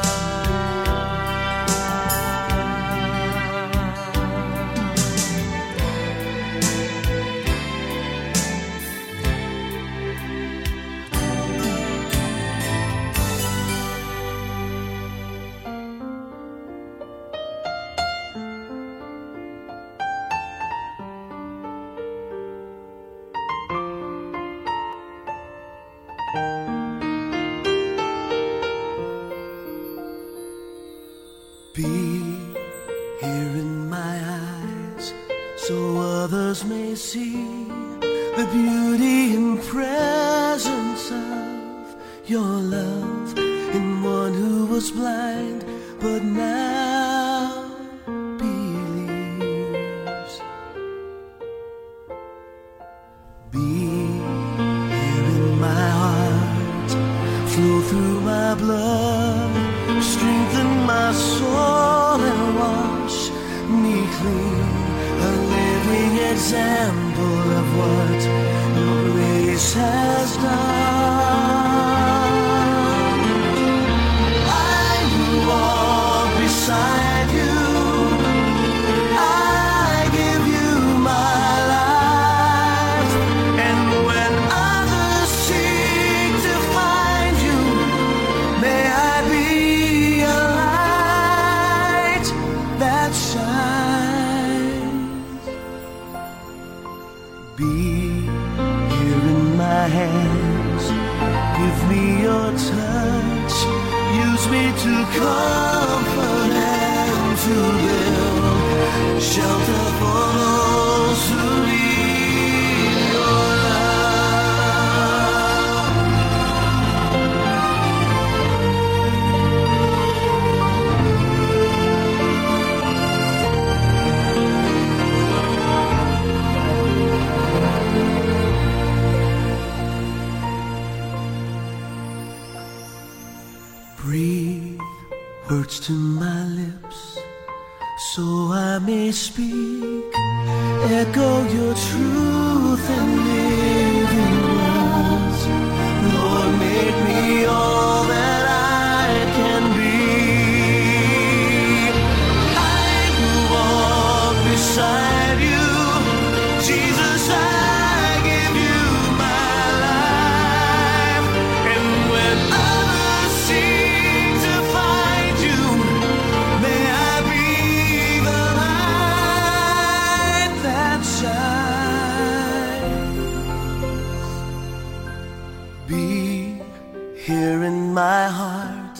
Here 177.26 177.64
in 177.64 177.94
my 177.94 178.28
heart, 178.28 178.98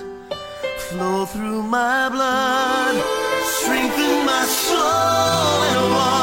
flow 0.88 1.26
through 1.26 1.62
my 1.62 2.08
blood, 2.08 2.96
strengthen 3.60 4.26
my 4.26 4.46
soul 4.46 5.64
and 5.70 5.94
wash 5.94 6.23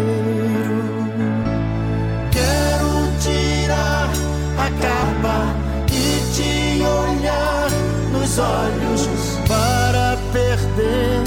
Olhos 8.39 9.07
para 9.47 10.17
perder 10.31 11.23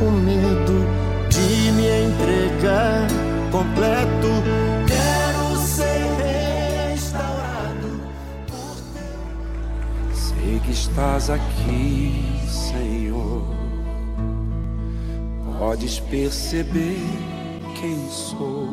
o 0.00 0.10
medo 0.10 0.86
de 1.28 1.72
me 1.72 1.86
entregar 1.86 3.06
completo. 3.50 4.28
Quero 4.86 5.56
ser 5.58 6.06
restaurado 6.92 8.00
por 8.46 8.76
Sei 10.14 10.60
que 10.60 10.72
estás 10.72 11.30
aqui, 11.30 12.40
Senhor. 12.48 13.44
Podes 15.58 16.00
perceber 16.00 17.00
quem 17.80 18.08
sou. 18.10 18.68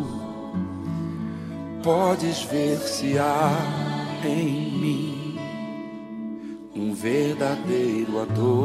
Podes 1.81 2.43
ver 2.43 2.77
se 2.77 3.17
há 3.17 3.51
em 4.23 4.71
mim 4.71 5.12
verdadeiro 7.03 8.21
adorador. 8.21 8.63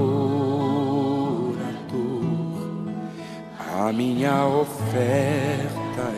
A 3.76 3.92
minha 3.92 4.46
oferta 4.46 6.12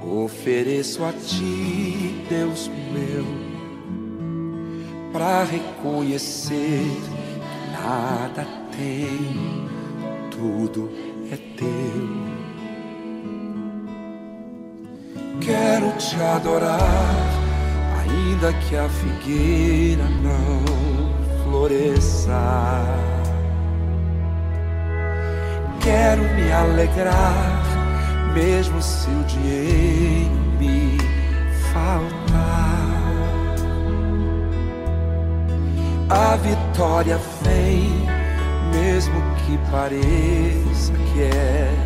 eu 0.00 0.24
ofereço 0.24 1.04
a 1.04 1.12
ti, 1.12 2.24
Deus 2.28 2.70
meu 2.90 3.46
para 5.12 5.44
reconhecer 5.44 6.82
que 6.82 7.70
nada 7.72 8.46
tem, 8.76 9.68
tudo 10.30 10.90
é 11.30 11.36
teu. 11.56 12.08
Quero 15.40 15.92
te 15.96 16.16
adorar, 16.16 17.45
ainda 18.08 18.52
que 18.52 18.76
a 18.76 18.88
figueira 18.88 20.04
não 20.22 20.62
floresça. 21.44 22.32
Quero 25.80 26.22
me 26.22 26.52
alegrar, 26.52 27.62
mesmo 28.34 28.80
se 28.82 29.08
o 29.08 29.24
dinheiro 29.24 30.34
me 30.58 30.98
faltar. 31.72 32.66
A 36.08 36.36
vitória 36.36 37.18
vem, 37.42 37.90
mesmo 38.72 39.20
que 39.44 39.58
pareça 39.70 40.92
que 40.92 41.22
é 41.22 41.85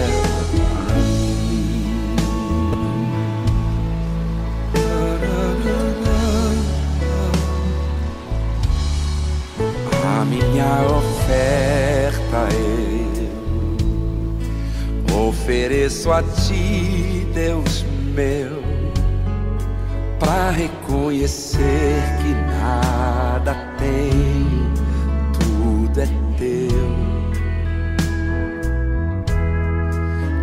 oferta 11.31 12.47
eu 15.07 15.27
ofereço 15.27 16.11
a 16.11 16.21
ti, 16.21 17.25
Deus 17.33 17.85
meu, 18.13 18.61
para 20.19 20.51
reconhecer 20.51 22.03
que 22.21 22.33
nada 22.61 23.55
tem, 23.77 24.45
tudo 25.39 26.01
é 26.01 26.07
teu. 26.37 26.91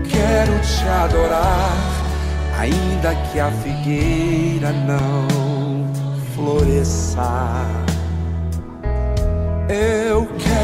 Quero 0.09 0.59
te 0.61 0.89
adorar, 0.89 1.77
ainda 2.59 3.15
que 3.31 3.39
a 3.39 3.51
figueira 3.51 4.73
não 4.73 5.29
floresça. 6.35 7.67
Eu 9.69 10.28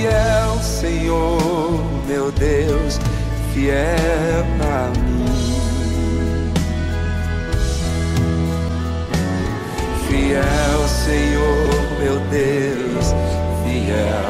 Fiel, 0.00 0.62
Senhor, 0.62 1.84
meu 2.08 2.32
Deus, 2.32 2.98
fiel 3.52 4.46
a 4.62 4.88
mim. 4.98 6.52
Fiel, 10.08 10.88
Senhor, 10.88 11.98
meu 12.00 12.18
Deus, 12.30 13.12
fiel 13.62 14.29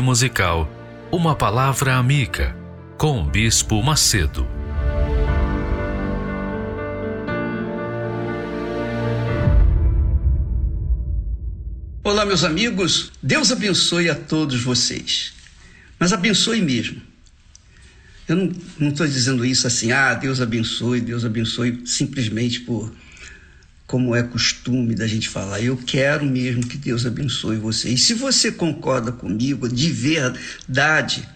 Musical, 0.00 0.70
uma 1.10 1.34
palavra 1.34 1.96
amiga 1.96 2.56
com 2.96 3.20
o 3.20 3.24
Bispo 3.24 3.82
Macedo. 3.82 4.46
Olá, 12.04 12.24
meus 12.24 12.44
amigos. 12.44 13.12
Deus 13.22 13.52
abençoe 13.52 14.08
a 14.08 14.14
todos 14.14 14.62
vocês. 14.62 15.32
Mas 15.98 16.12
abençoe 16.12 16.60
mesmo. 16.60 17.02
Eu 18.26 18.36
não 18.78 18.88
estou 18.90 19.06
dizendo 19.06 19.44
isso 19.44 19.66
assim, 19.66 19.92
ah, 19.92 20.14
Deus 20.14 20.40
abençoe, 20.40 21.00
Deus 21.00 21.24
abençoe, 21.24 21.82
simplesmente 21.86 22.60
por 22.60 22.92
como 23.88 24.14
é 24.14 24.22
costume 24.22 24.94
da 24.94 25.06
gente 25.06 25.30
falar. 25.30 25.62
Eu 25.62 25.78
quero 25.78 26.26
mesmo 26.26 26.66
que 26.66 26.76
Deus 26.76 27.06
abençoe 27.06 27.56
você. 27.56 27.88
E 27.88 27.96
se 27.96 28.12
você 28.12 28.52
concorda 28.52 29.10
comigo 29.10 29.66
de 29.66 29.90
verdade, 29.90 31.26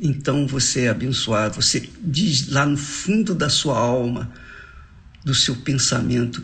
então 0.00 0.46
você 0.46 0.84
é 0.84 0.88
abençoado. 0.88 1.56
Você 1.56 1.86
diz 2.00 2.48
lá 2.48 2.64
no 2.64 2.78
fundo 2.78 3.34
da 3.34 3.50
sua 3.50 3.78
alma, 3.78 4.32
do 5.22 5.34
seu 5.34 5.56
pensamento, 5.56 6.42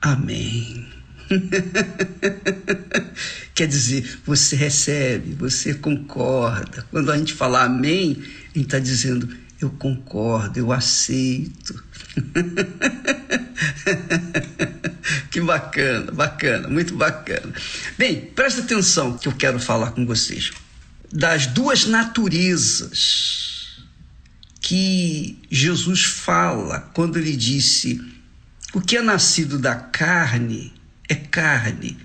Amém. 0.00 0.86
Quer 3.54 3.68
dizer, 3.68 4.20
você 4.24 4.56
recebe, 4.56 5.34
você 5.34 5.74
concorda. 5.74 6.84
Quando 6.90 7.12
a 7.12 7.18
gente 7.18 7.34
fala 7.34 7.64
Amém, 7.64 8.16
a 8.20 8.58
gente 8.58 8.66
está 8.66 8.78
dizendo, 8.78 9.28
eu 9.60 9.68
concordo, 9.70 10.58
eu 10.58 10.72
aceito. 10.72 11.91
que 15.30 15.40
bacana, 15.40 16.12
bacana, 16.12 16.68
muito 16.68 16.94
bacana. 16.94 17.52
Bem, 17.96 18.26
presta 18.34 18.60
atenção 18.60 19.16
que 19.16 19.28
eu 19.28 19.32
quero 19.32 19.58
falar 19.58 19.92
com 19.92 20.04
vocês. 20.06 20.50
Das 21.12 21.46
duas 21.46 21.86
naturezas 21.86 23.82
que 24.60 25.38
Jesus 25.50 26.04
fala 26.04 26.80
quando 26.94 27.18
ele 27.18 27.36
disse: 27.36 28.00
o 28.72 28.80
que 28.80 28.96
é 28.96 29.02
nascido 29.02 29.58
da 29.58 29.74
carne 29.74 30.72
é 31.08 31.14
carne, 31.14 31.96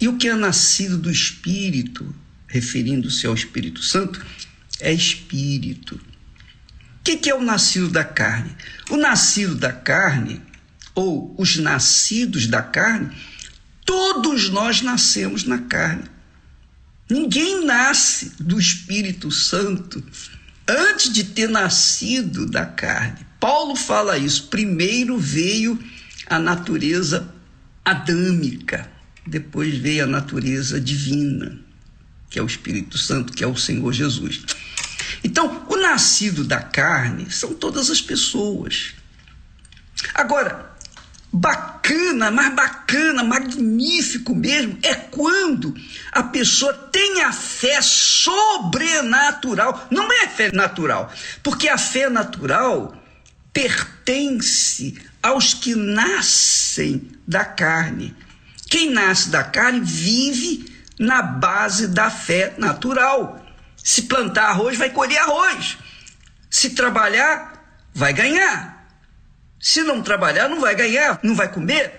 E 0.00 0.08
o 0.08 0.16
que 0.16 0.28
é 0.28 0.34
nascido 0.34 0.96
do 0.96 1.10
Espírito, 1.10 2.14
referindo-se 2.48 3.26
ao 3.26 3.34
Espírito 3.34 3.82
Santo, 3.82 4.24
é 4.80 4.92
Espírito. 4.92 6.00
O 7.00 7.02
que, 7.02 7.16
que 7.16 7.30
é 7.30 7.34
o 7.34 7.42
nascido 7.42 7.88
da 7.88 8.04
carne? 8.04 8.54
O 8.90 8.96
nascido 8.96 9.54
da 9.54 9.72
carne, 9.72 10.40
ou 10.94 11.34
os 11.38 11.56
nascidos 11.56 12.46
da 12.46 12.62
carne, 12.62 13.10
todos 13.86 14.50
nós 14.50 14.82
nascemos 14.82 15.44
na 15.44 15.58
carne. 15.58 16.04
Ninguém 17.08 17.64
nasce 17.64 18.32
do 18.38 18.60
Espírito 18.60 19.30
Santo 19.30 20.04
antes 20.68 21.12
de 21.12 21.24
ter 21.24 21.48
nascido 21.48 22.46
da 22.46 22.66
carne. 22.66 23.26
Paulo 23.40 23.74
fala 23.74 24.18
isso. 24.18 24.48
Primeiro 24.48 25.18
veio 25.18 25.82
a 26.26 26.38
natureza 26.38 27.34
adâmica, 27.84 28.88
depois 29.26 29.76
veio 29.76 30.04
a 30.04 30.06
natureza 30.06 30.80
divina, 30.80 31.58
que 32.28 32.38
é 32.38 32.42
o 32.42 32.46
Espírito 32.46 32.98
Santo, 32.98 33.32
que 33.32 33.42
é 33.42 33.46
o 33.46 33.56
Senhor 33.56 33.92
Jesus. 33.92 34.42
Então, 35.24 35.66
o 35.68 35.76
nascido 35.80 36.44
da 36.44 36.60
carne 36.60 37.30
são 37.30 37.54
todas 37.54 37.90
as 37.90 38.00
pessoas. 38.00 38.94
Agora, 40.14 40.70
bacana, 41.32 42.30
mais 42.30 42.54
bacana, 42.54 43.22
magnífico 43.22 44.34
mesmo, 44.34 44.78
é 44.82 44.94
quando 44.94 45.74
a 46.12 46.22
pessoa 46.22 46.72
tem 46.72 47.22
a 47.22 47.32
fé 47.32 47.80
sobrenatural. 47.82 49.86
Não 49.90 50.12
é 50.12 50.28
fé 50.28 50.50
natural, 50.52 51.12
porque 51.42 51.68
a 51.68 51.78
fé 51.78 52.08
natural 52.08 52.96
pertence 53.52 55.00
aos 55.22 55.54
que 55.54 55.74
nascem 55.74 57.08
da 57.26 57.44
carne. 57.44 58.14
Quem 58.68 58.90
nasce 58.90 59.30
da 59.30 59.42
carne 59.42 59.80
vive 59.80 60.72
na 60.98 61.22
base 61.22 61.88
da 61.88 62.10
fé 62.10 62.54
natural. 62.58 63.39
Se 63.82 64.02
plantar 64.02 64.50
arroz, 64.50 64.76
vai 64.76 64.90
colher 64.90 65.18
arroz. 65.18 65.78
Se 66.50 66.70
trabalhar, 66.70 67.88
vai 67.94 68.12
ganhar. 68.12 68.80
Se 69.60 69.82
não 69.82 70.02
trabalhar, 70.02 70.48
não 70.48 70.60
vai 70.60 70.74
ganhar, 70.74 71.20
não 71.22 71.34
vai 71.34 71.52
comer. 71.52 71.92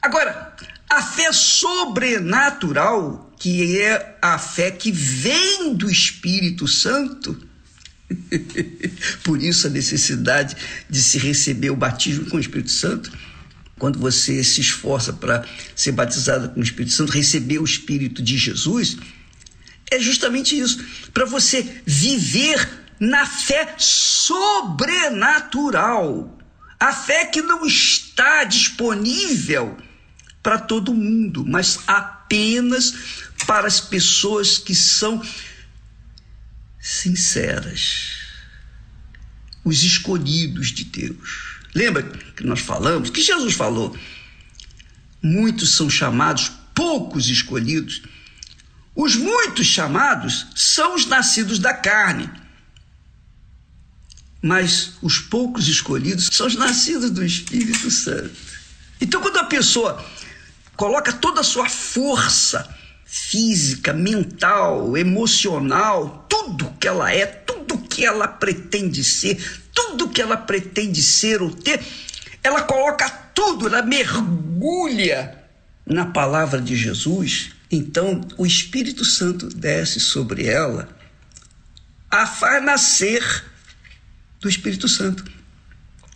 Agora, 0.00 0.54
a 0.88 1.02
fé 1.02 1.32
sobrenatural, 1.32 3.34
que 3.38 3.80
é 3.80 4.16
a 4.22 4.38
fé 4.38 4.70
que 4.70 4.92
vem 4.92 5.74
do 5.74 5.90
Espírito 5.90 6.68
Santo, 6.68 7.36
por 9.24 9.42
isso 9.42 9.66
a 9.66 9.70
necessidade 9.70 10.56
de 10.88 11.02
se 11.02 11.18
receber 11.18 11.70
o 11.70 11.76
batismo 11.76 12.26
com 12.26 12.36
o 12.36 12.40
Espírito 12.40 12.70
Santo, 12.70 13.10
quando 13.78 13.98
você 13.98 14.42
se 14.42 14.60
esforça 14.60 15.12
para 15.12 15.44
ser 15.74 15.92
batizado 15.92 16.48
com 16.50 16.60
o 16.60 16.62
Espírito 16.62 16.94
Santo, 16.94 17.12
receber 17.12 17.58
o 17.58 17.64
Espírito 17.64 18.22
de 18.22 18.38
Jesus, 18.38 18.96
é 19.90 19.98
justamente 20.00 20.58
isso, 20.58 20.84
para 21.12 21.24
você 21.24 21.82
viver 21.86 22.84
na 22.98 23.26
fé 23.26 23.74
sobrenatural. 23.78 26.32
A 26.78 26.92
fé 26.92 27.24
que 27.24 27.40
não 27.40 27.66
está 27.66 28.44
disponível 28.44 29.78
para 30.42 30.58
todo 30.58 30.92
mundo, 30.92 31.42
mas 31.46 31.80
apenas 31.86 32.92
para 33.46 33.66
as 33.66 33.80
pessoas 33.80 34.58
que 34.58 34.74
são 34.74 35.22
sinceras, 36.78 38.18
os 39.64 39.82
escolhidos 39.82 40.68
de 40.68 40.84
Deus. 40.84 41.56
Lembra 41.74 42.02
que 42.02 42.44
nós 42.44 42.60
falamos, 42.60 43.08
que 43.10 43.22
Jesus 43.22 43.54
falou? 43.54 43.96
Muitos 45.22 45.74
são 45.74 45.90
chamados, 45.90 46.52
poucos 46.74 47.28
escolhidos. 47.28 48.02
Os 48.96 49.14
muitos 49.14 49.66
chamados 49.66 50.46
são 50.56 50.96
os 50.96 51.06
nascidos 51.06 51.60
da 51.60 51.72
carne 51.74 52.28
mas 54.46 54.92
os 55.02 55.18
poucos 55.18 55.66
escolhidos 55.66 56.28
são 56.30 56.46
os 56.46 56.54
nascidos 56.54 57.10
do 57.10 57.24
Espírito 57.24 57.90
Santo. 57.90 58.30
Então, 59.00 59.20
quando 59.20 59.38
a 59.38 59.44
pessoa 59.44 60.04
coloca 60.76 61.12
toda 61.12 61.40
a 61.40 61.44
sua 61.44 61.68
força 61.68 62.72
física, 63.04 63.92
mental, 63.92 64.96
emocional, 64.96 66.26
tudo 66.28 66.72
que 66.78 66.86
ela 66.86 67.10
é, 67.12 67.26
tudo 67.26 67.78
que 67.78 68.06
ela 68.06 68.28
pretende 68.28 69.02
ser, 69.02 69.64
tudo 69.74 70.08
que 70.08 70.22
ela 70.22 70.36
pretende 70.36 71.02
ser 71.02 71.42
ou 71.42 71.50
ter, 71.50 71.84
ela 72.40 72.62
coloca 72.62 73.08
tudo, 73.34 73.66
ela 73.66 73.82
mergulha 73.82 75.42
na 75.84 76.06
palavra 76.06 76.60
de 76.60 76.76
Jesus. 76.76 77.55
Então, 77.70 78.26
o 78.36 78.46
Espírito 78.46 79.04
Santo 79.04 79.48
desce 79.48 79.98
sobre 79.98 80.46
ela, 80.46 80.88
a 82.10 82.26
faz 82.26 82.64
nascer 82.64 83.44
do 84.40 84.48
Espírito 84.48 84.88
Santo. 84.88 85.24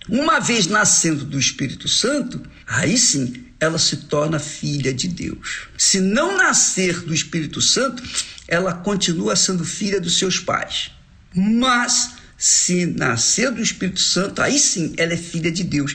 Uma 0.08 0.40
vez 0.40 0.66
nascendo 0.66 1.24
do 1.24 1.38
Espírito 1.38 1.88
Santo, 1.88 2.42
aí 2.66 2.96
sim 2.96 3.46
ela 3.60 3.78
se 3.78 3.96
torna 3.96 4.38
filha 4.38 4.92
de 4.92 5.06
Deus. 5.06 5.68
Se 5.76 6.00
não 6.00 6.36
nascer 6.36 7.00
do 7.00 7.12
Espírito 7.12 7.60
Santo, 7.60 8.02
ela 8.48 8.72
continua 8.72 9.36
sendo 9.36 9.64
filha 9.64 10.00
dos 10.00 10.18
seus 10.18 10.38
pais. 10.38 10.90
Mas 11.34 12.14
se 12.38 12.86
nascer 12.86 13.50
do 13.50 13.60
Espírito 13.60 14.00
Santo, 14.00 14.40
aí 14.40 14.58
sim 14.58 14.94
ela 14.96 15.12
é 15.12 15.16
filha 15.16 15.52
de 15.52 15.62
Deus. 15.62 15.94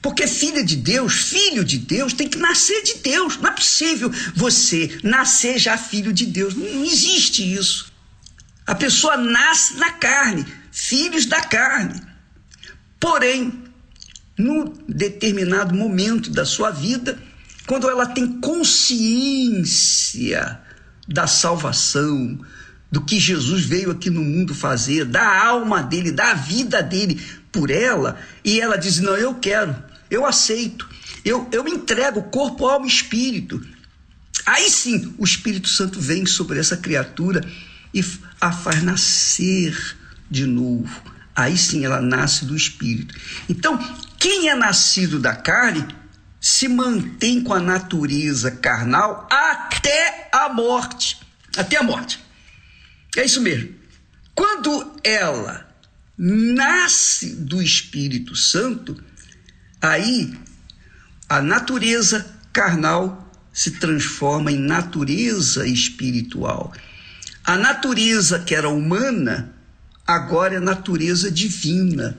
Porque 0.00 0.26
filha 0.26 0.64
de 0.64 0.76
Deus, 0.76 1.14
filho 1.14 1.64
de 1.64 1.78
Deus, 1.78 2.12
tem 2.12 2.28
que 2.28 2.38
nascer 2.38 2.82
de 2.82 2.98
Deus. 2.98 3.36
Não 3.36 3.50
é 3.50 3.52
possível 3.52 4.10
você 4.34 4.98
nascer 5.02 5.58
já 5.58 5.76
filho 5.76 6.12
de 6.12 6.26
Deus. 6.26 6.54
Não 6.54 6.84
existe 6.84 7.54
isso. 7.54 7.92
A 8.66 8.74
pessoa 8.74 9.16
nasce 9.16 9.76
na 9.76 9.92
carne 9.92 10.46
filhos 10.70 11.26
da 11.26 11.40
carne. 11.40 12.00
Porém, 13.00 13.64
num 14.36 14.72
determinado 14.88 15.74
momento 15.74 16.30
da 16.30 16.44
sua 16.44 16.70
vida, 16.70 17.18
quando 17.66 17.90
ela 17.90 18.06
tem 18.06 18.40
consciência 18.40 20.60
da 21.06 21.26
salvação, 21.26 22.38
do 22.90 23.04
que 23.04 23.20
Jesus 23.20 23.64
veio 23.64 23.90
aqui 23.90 24.08
no 24.08 24.22
mundo 24.22 24.54
fazer, 24.54 25.04
da 25.04 25.46
alma 25.46 25.82
dele, 25.82 26.10
da 26.10 26.32
vida 26.34 26.82
dele 26.82 27.20
por 27.52 27.70
ela, 27.70 28.18
e 28.44 28.60
ela 28.60 28.76
diz: 28.76 29.00
Não, 29.00 29.16
eu 29.16 29.34
quero, 29.34 29.74
eu 30.10 30.24
aceito, 30.24 30.88
eu, 31.24 31.48
eu 31.52 31.64
me 31.64 31.70
entrego 31.70 32.22
corpo, 32.24 32.66
alma 32.66 32.86
e 32.86 32.88
espírito. 32.88 33.64
Aí 34.46 34.70
sim 34.70 35.14
o 35.18 35.24
Espírito 35.24 35.68
Santo 35.68 36.00
vem 36.00 36.24
sobre 36.24 36.58
essa 36.58 36.76
criatura 36.76 37.46
e 37.92 38.02
a 38.40 38.52
faz 38.52 38.82
nascer 38.82 39.76
de 40.30 40.46
novo. 40.46 41.02
Aí 41.34 41.56
sim 41.56 41.84
ela 41.84 42.00
nasce 42.00 42.44
do 42.44 42.56
espírito. 42.56 43.14
Então, 43.48 43.78
quem 44.18 44.48
é 44.48 44.54
nascido 44.54 45.18
da 45.18 45.36
carne 45.36 45.86
se 46.40 46.68
mantém 46.68 47.42
com 47.42 47.52
a 47.52 47.60
natureza 47.60 48.50
carnal 48.50 49.28
até 49.30 50.28
a 50.32 50.48
morte. 50.48 51.20
Até 51.56 51.76
a 51.76 51.82
morte. 51.82 52.18
É 53.16 53.24
isso 53.24 53.40
mesmo. 53.40 53.74
Quando 54.34 54.96
ela 55.02 55.68
nasce 56.16 57.34
do 57.34 57.62
Espírito 57.62 58.34
Santo, 58.34 58.96
aí 59.80 60.32
a 61.28 61.42
natureza 61.42 62.26
carnal 62.52 63.30
se 63.52 63.72
transforma 63.72 64.50
em 64.50 64.58
natureza 64.58 65.66
espiritual. 65.66 66.72
A 67.44 67.56
natureza 67.56 68.38
que 68.38 68.54
era 68.54 68.68
humana 68.68 69.54
agora 70.06 70.56
é 70.56 70.60
natureza 70.60 71.30
divina. 71.30 72.16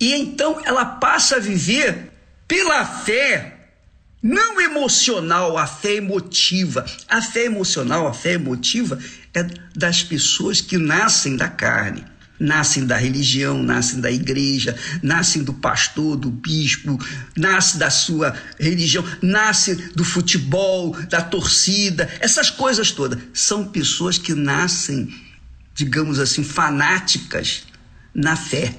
E 0.00 0.12
então 0.14 0.60
ela 0.64 0.84
passa 0.84 1.36
a 1.36 1.40
viver 1.40 2.10
pela 2.48 2.84
fé, 2.84 3.70
não 4.22 4.60
emocional, 4.60 5.58
a 5.58 5.66
fé 5.66 5.94
emotiva. 5.96 6.84
A 7.08 7.20
fé 7.20 7.44
emocional, 7.44 8.06
a 8.06 8.14
fé 8.14 8.32
emotiva 8.32 8.98
é 9.34 9.42
das 9.74 10.02
pessoas 10.02 10.60
que 10.60 10.78
nascem 10.78 11.36
da 11.36 11.48
carne 11.48 12.11
nascem 12.42 12.84
da 12.84 12.96
religião, 12.96 13.62
nascem 13.62 14.00
da 14.00 14.10
igreja, 14.10 14.76
nascem 15.02 15.42
do 15.42 15.54
pastor, 15.54 16.16
do 16.16 16.30
bispo, 16.30 16.98
nascem 17.36 17.78
da 17.78 17.88
sua 17.88 18.34
religião, 18.58 19.04
nascem 19.22 19.76
do 19.94 20.04
futebol, 20.04 20.94
da 21.08 21.22
torcida, 21.22 22.10
essas 22.20 22.50
coisas 22.50 22.90
todas. 22.90 23.18
São 23.32 23.68
pessoas 23.68 24.18
que 24.18 24.34
nascem 24.34 25.08
digamos 25.74 26.18
assim, 26.18 26.44
fanáticas 26.44 27.64
na 28.14 28.36
fé, 28.36 28.74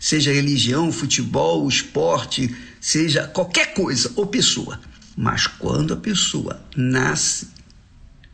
seja 0.00 0.32
religião, 0.32 0.92
futebol, 0.92 1.68
esporte, 1.68 2.54
seja 2.80 3.26
qualquer 3.26 3.74
coisa 3.74 4.12
ou 4.16 4.26
pessoa. 4.26 4.80
Mas 5.16 5.46
quando 5.46 5.94
a 5.94 5.96
pessoa 5.96 6.62
nasce 6.76 7.48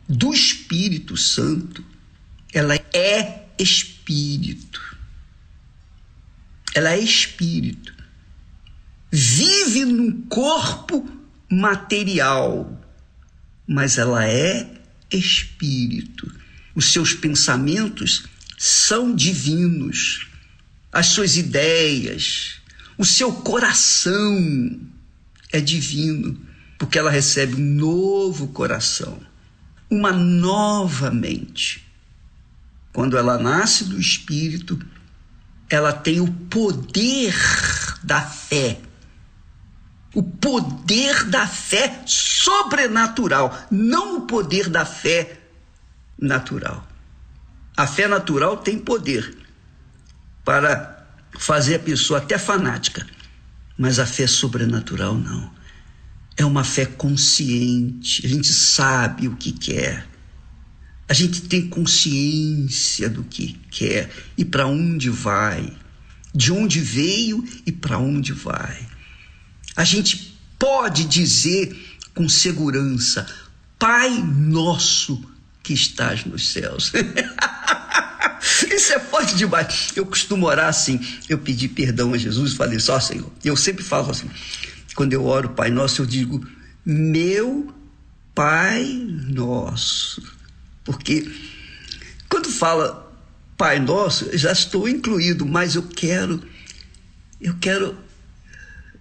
do 0.07 0.35
Espírito 0.35 1.17
Santo, 1.17 1.83
ela 2.53 2.75
é 2.93 3.44
espírito. 3.59 4.81
Ela 6.75 6.93
é 6.93 6.99
espírito. 6.99 7.95
Vive 9.11 9.85
num 9.85 10.23
corpo 10.23 11.09
material, 11.49 12.83
mas 13.67 13.97
ela 13.97 14.27
é 14.27 14.69
espírito. 15.13 16.33
Os 16.75 16.87
seus 16.87 17.15
pensamentos 17.15 18.25
são 18.59 19.15
divinos. 19.15 20.27
As 20.93 21.07
suas 21.07 21.37
ideias, 21.37 22.61
o 22.97 23.05
seu 23.05 23.33
coração 23.33 24.81
é 25.53 25.61
divino, 25.61 26.41
porque 26.79 26.99
ela 26.99 27.11
recebe 27.11 27.55
um 27.55 27.65
novo 27.65 28.49
coração, 28.49 29.21
uma 29.91 30.13
nova 30.13 31.11
mente. 31.11 31.85
Quando 32.95 33.19
ela 33.19 33.37
nasce 33.37 33.87
do 33.87 33.99
espírito, 33.99 34.79
ela 35.69 35.93
tem 35.93 36.21
o 36.21 36.33
poder 36.33 37.35
da 38.05 38.21
fé. 38.21 38.81
O 40.15 40.23
poder 40.23 41.25
da 41.25 41.45
fé 41.45 42.05
sobrenatural, 42.07 43.67
não 43.69 44.19
o 44.19 44.21
poder 44.21 44.69
da 44.69 44.87
fé 44.87 45.41
natural. 46.17 46.87
A 47.77 47.85
fé 47.85 48.07
natural 48.07 48.59
tem 48.59 48.79
poder 48.79 49.39
para 50.45 51.05
fazer 51.37 51.75
a 51.75 51.81
pessoa 51.81 52.21
até 52.21 52.39
fanática, 52.39 53.05
mas 53.77 53.99
a 53.99 54.07
fé 54.07 54.29
sobrenatural 54.29 55.17
não. 55.17 55.53
É 56.37 56.45
uma 56.45 56.63
fé 56.63 56.87
consciente, 56.87 58.25
a 58.25 58.29
gente 58.29 58.53
sabe 58.53 59.27
o 59.27 59.35
que 59.35 59.51
quer. 59.51 60.14
A 61.09 61.13
gente 61.13 61.43
tem 61.43 61.69
consciência 61.69 63.11
do 63.11 63.23
que 63.25 63.59
quer 63.71 64.11
e 64.39 64.45
para 64.45 64.67
onde 64.67 65.11
vai, 65.11 65.71
de 66.35 66.51
onde 66.51 66.81
veio 66.81 67.45
e 67.67 67.73
para 67.73 67.99
onde 67.99 68.33
vai. 68.33 68.87
A 69.77 69.85
gente 69.85 70.39
pode 70.59 71.05
dizer 71.05 71.77
com 72.15 72.29
segurança: 72.29 73.27
Pai 73.79 74.11
nosso 74.11 75.23
que 75.63 75.75
estás 75.75 76.25
nos 76.25 76.49
céus. 76.49 76.93
Isso 78.71 78.93
é 78.93 79.01
forte 79.01 79.35
demais. 79.37 79.93
Eu 79.97 80.07
costumo 80.07 80.47
orar 80.47 80.69
assim. 80.69 81.01
Eu 81.29 81.39
pedi 81.39 81.69
perdão 81.69 82.13
a 82.15 82.19
Jesus 82.19 82.53
e 82.53 82.57
falei 82.57 82.79
só, 82.79 82.99
Senhor. 82.99 83.31
Eu 83.45 83.57
sempre 83.57 83.85
falo 83.85 84.11
assim. 84.11 84.29
Quando 84.95 85.13
eu 85.13 85.25
oro 85.25 85.51
Pai 85.51 85.71
Nosso, 85.71 86.03
eu 86.03 86.07
digo: 86.07 86.47
Meu 86.85 87.75
Pai 88.35 88.85
Nosso 89.29 90.34
porque 90.85 91.31
quando 92.29 92.51
fala 92.51 93.05
Pai 93.57 93.79
Nosso, 93.79 94.37
já 94.37 94.53
estou 94.53 94.89
incluído, 94.89 95.47
mas 95.47 95.75
eu 95.75 95.85
quero, 95.85 96.43
eu 97.41 97.57
quero, 97.59 97.97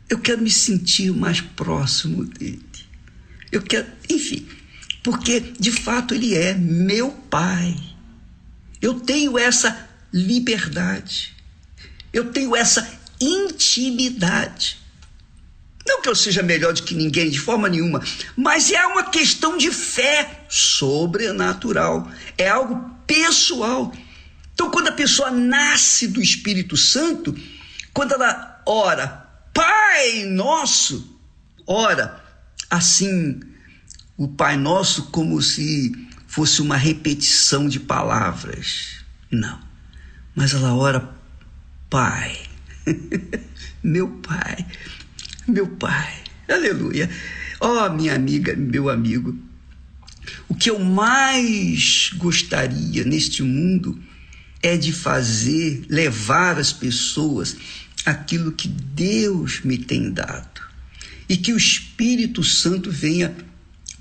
eu 0.10 0.20
quero 0.20 0.42
me 0.42 0.52
sentir 0.52 1.12
mais 1.12 1.42
próximo 1.42 2.24
dele. 2.24 2.64
Eu 3.52 3.62
quero, 3.62 3.88
enfim, 4.10 4.48
porque 5.04 5.40
de 5.40 5.72
fato 5.72 6.14
ele 6.14 6.36
é 6.36 6.54
meu 6.54 7.12
Pai. 7.12 7.76
Eu 8.82 9.00
tenho 9.00 9.38
essa 9.38 9.90
liberdade. 10.12 11.34
Eu 12.12 12.32
tenho 12.32 12.56
essa 12.56 12.88
intimidade. 13.20 14.83
Que 16.04 16.10
eu 16.10 16.16
seja 16.16 16.44
melhor 16.44 16.74
do 16.74 16.84
que 16.84 16.94
ninguém, 16.94 17.30
de 17.30 17.40
forma 17.40 17.70
nenhuma, 17.70 18.04
mas 18.36 18.70
é 18.70 18.86
uma 18.86 19.06
questão 19.06 19.58
de 19.58 19.72
fé 19.72 20.46
sobrenatural. 20.50 22.12
É 22.38 22.50
algo 22.50 22.94
pessoal. 23.08 23.94
Então, 24.54 24.70
quando 24.70 24.90
a 24.90 24.92
pessoa 24.92 25.32
nasce 25.32 26.10
do 26.10 26.22
Espírito 26.22 26.76
Santo, 26.76 27.34
quando 27.94 28.16
ela 28.16 28.62
ora, 28.66 29.26
Pai 29.54 30.26
Nosso, 30.26 31.18
ora 31.66 32.22
assim, 32.70 33.40
o 34.18 34.28
Pai 34.28 34.58
Nosso 34.58 35.04
como 35.04 35.42
se 35.42 35.94
fosse 36.28 36.62
uma 36.62 36.76
repetição 36.76 37.70
de 37.70 37.80
palavras. 37.80 39.06
Não. 39.32 39.58
Mas 40.36 40.54
ela 40.54 40.76
ora, 40.76 41.10
Pai, 41.90 42.38
meu 43.82 44.10
Pai 44.10 44.66
meu 45.48 45.68
Pai. 45.68 46.14
Aleluia. 46.48 47.10
Ó, 47.60 47.86
oh, 47.86 47.94
minha 47.94 48.16
amiga, 48.16 48.56
meu 48.56 48.90
amigo, 48.90 49.38
o 50.48 50.56
que 50.56 50.70
eu 50.70 50.80
mais 50.80 52.12
gostaria 52.16 53.04
neste 53.04 53.42
mundo 53.42 54.02
é 54.62 54.78
de 54.78 54.94
fazer, 54.94 55.86
levar 55.90 56.58
as 56.58 56.72
pessoas 56.72 57.58
aquilo 58.06 58.52
que 58.52 58.68
Deus 58.68 59.62
me 59.64 59.78
tem 59.78 60.12
dado. 60.12 60.62
E 61.28 61.38
que 61.38 61.54
o 61.54 61.58
Espírito 61.58 62.44
Santo 62.44 62.92
venha 62.92 63.36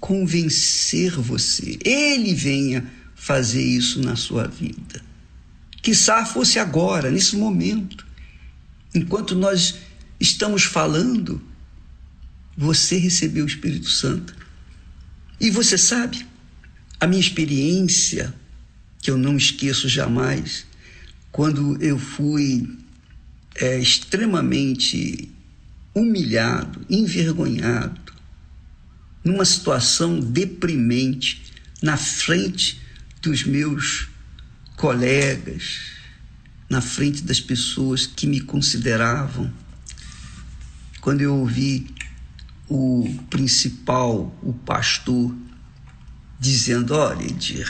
convencer 0.01 1.13
você, 1.13 1.79
ele 1.85 2.35
venha 2.35 2.85
fazer 3.15 3.63
isso 3.63 4.03
na 4.03 4.17
sua 4.17 4.49
vida. 4.49 5.01
Quizá 5.81 6.25
fosse 6.25 6.59
agora, 6.59 7.11
nesse 7.11 7.37
momento, 7.37 8.05
enquanto 8.95 9.35
nós 9.37 9.77
estamos 10.23 10.63
falando, 10.63 11.43
você 12.57 12.97
recebeu 12.97 13.45
o 13.45 13.49
Espírito 13.49 13.89
Santo. 13.89 14.35
E 15.41 15.51
você 15.51 15.77
sabe, 15.77 16.25
a 17.01 17.07
minha 17.09 17.21
experiência, 17.21 18.33
que 19.01 19.11
eu 19.11 19.19
não 19.19 19.37
esqueço 19.37 19.89
jamais, 19.89 20.65
quando 21.33 21.83
eu 21.83 21.99
fui 21.99 22.79
é, 23.57 23.79
extremamente 23.81 25.29
humilhado, 25.93 26.87
envergonhado, 26.89 28.01
numa 29.25 29.45
situação 29.45 30.21
deprimente, 30.21 31.43
na 31.83 31.97
frente 31.97 32.81
dos 33.21 33.43
meus 33.43 34.09
colegas, 34.77 35.81
na 36.71 36.81
frente 36.81 37.23
das 37.23 37.41
pessoas 37.41 38.07
que 38.07 38.27
me 38.27 38.41
consideravam 38.41 39.53
quando 41.03 41.21
eu 41.21 41.35
ouvi 41.35 41.93
o 42.69 43.13
principal, 43.29 44.35
o 44.41 44.53
pastor, 44.53 45.35
dizendo: 46.39 46.95
Olha, 46.95 47.25
Edir, 47.25 47.69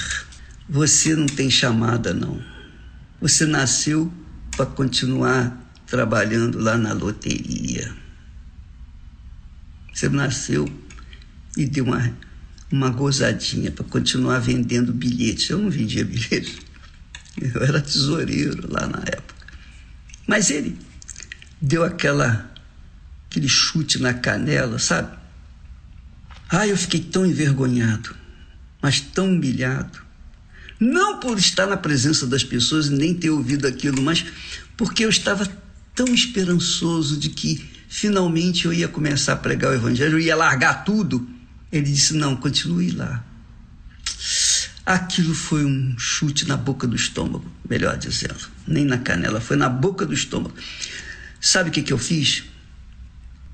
você 0.69 1.17
não 1.17 1.27
tem 1.27 1.51
chamada, 1.51 2.15
não. 2.15 2.41
Você 3.21 3.47
nasceu 3.47 4.13
para 4.55 4.67
continuar 4.67 5.59
trabalhando 5.87 6.59
lá 6.59 6.77
na 6.77 6.93
loteria. 6.93 7.93
Você 9.93 10.11
nasceu 10.11 10.69
e 11.57 11.65
deu 11.65 11.87
uma, 11.87 12.15
uma 12.71 12.91
gozadinha 12.91 13.71
para 13.71 13.85
continuar 13.85 14.41
vendendo 14.41 14.93
bilhetes. 14.93 15.49
Eu 15.49 15.59
não 15.59 15.71
vendia 15.71 16.05
bilhetes, 16.05 16.59
eu 17.41 17.63
era 17.63 17.81
tesoureiro 17.81 18.71
lá 18.71 18.87
na 18.87 18.99
época. 18.99 19.35
Mas 20.27 20.51
ele 20.51 20.79
deu 21.61 21.83
aquela 21.83 22.52
aquele 23.33 23.49
chute 23.49 23.99
na 23.99 24.13
canela, 24.13 24.79
sabe? 24.79 25.17
Ah, 26.51 26.69
eu 26.69 26.77
fiquei 26.77 27.01
tão 27.01 27.25
envergonhado, 27.25 28.15
mas 28.83 29.01
tão 29.01 29.33
humilhado. 29.33 29.99
Não 30.79 31.19
por 31.19 31.39
estar 31.39 31.67
na 31.67 31.79
presença 31.79 32.27
das 32.27 32.45
pessoas 32.45 32.89
e 32.89 32.93
nem 32.93 33.15
ter 33.15 33.31
ouvido 33.31 33.67
aquilo, 33.67 34.03
mas 34.03 34.25
porque 34.77 35.05
eu 35.05 35.09
estava 35.09 35.51
tão 35.95 36.09
esperançoso 36.09 37.19
de 37.19 37.31
que 37.31 37.71
finalmente 37.89 38.67
eu 38.67 38.73
ia 38.73 38.89
começar 38.89 39.33
a 39.33 39.37
pregar 39.37 39.71
o 39.71 39.75
evangelho, 39.75 40.15
eu 40.15 40.21
ia 40.21 40.37
largar 40.37 40.85
tudo. 40.85 41.27
Ele 41.71 41.91
disse: 41.91 42.15
Não, 42.15 42.37
continue 42.37 42.91
lá. 42.91 43.25
Aquilo 44.85 45.35
foi 45.35 45.65
um 45.65 45.97
chute 45.97 46.47
na 46.47 46.57
boca 46.57 46.87
do 46.87 46.97
estômago, 46.97 47.51
melhor 47.71 47.97
dizendo, 47.97 48.51
nem 48.67 48.85
na 48.85 48.99
canela, 48.99 49.41
foi 49.41 49.57
na 49.57 49.69
boca 49.69 50.05
do 50.05 50.13
estômago. 50.13 50.55
Sabe 51.41 51.71
o 51.71 51.73
que, 51.73 51.83
que 51.83 51.93
eu 51.93 51.99
fiz? 51.99 52.52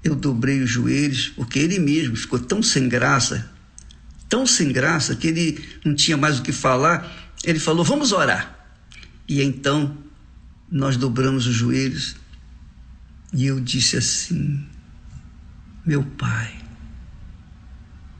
Eu 0.02 0.14
dobrei 0.14 0.62
os 0.62 0.70
joelhos, 0.70 1.28
porque 1.28 1.58
ele 1.58 1.78
mesmo 1.78 2.16
ficou 2.16 2.38
tão 2.38 2.62
sem 2.62 2.88
graça, 2.88 3.50
tão 4.28 4.46
sem 4.46 4.72
graça, 4.72 5.16
que 5.16 5.26
ele 5.26 5.64
não 5.84 5.94
tinha 5.94 6.16
mais 6.16 6.38
o 6.38 6.42
que 6.42 6.52
falar. 6.52 7.34
Ele 7.44 7.58
falou: 7.58 7.84
Vamos 7.84 8.12
orar. 8.12 8.56
E 9.28 9.42
então 9.42 9.96
nós 10.70 10.96
dobramos 10.96 11.46
os 11.46 11.54
joelhos 11.54 12.16
e 13.32 13.46
eu 13.46 13.60
disse 13.60 13.96
assim: 13.96 14.66
Meu 15.84 16.04
pai. 16.04 16.54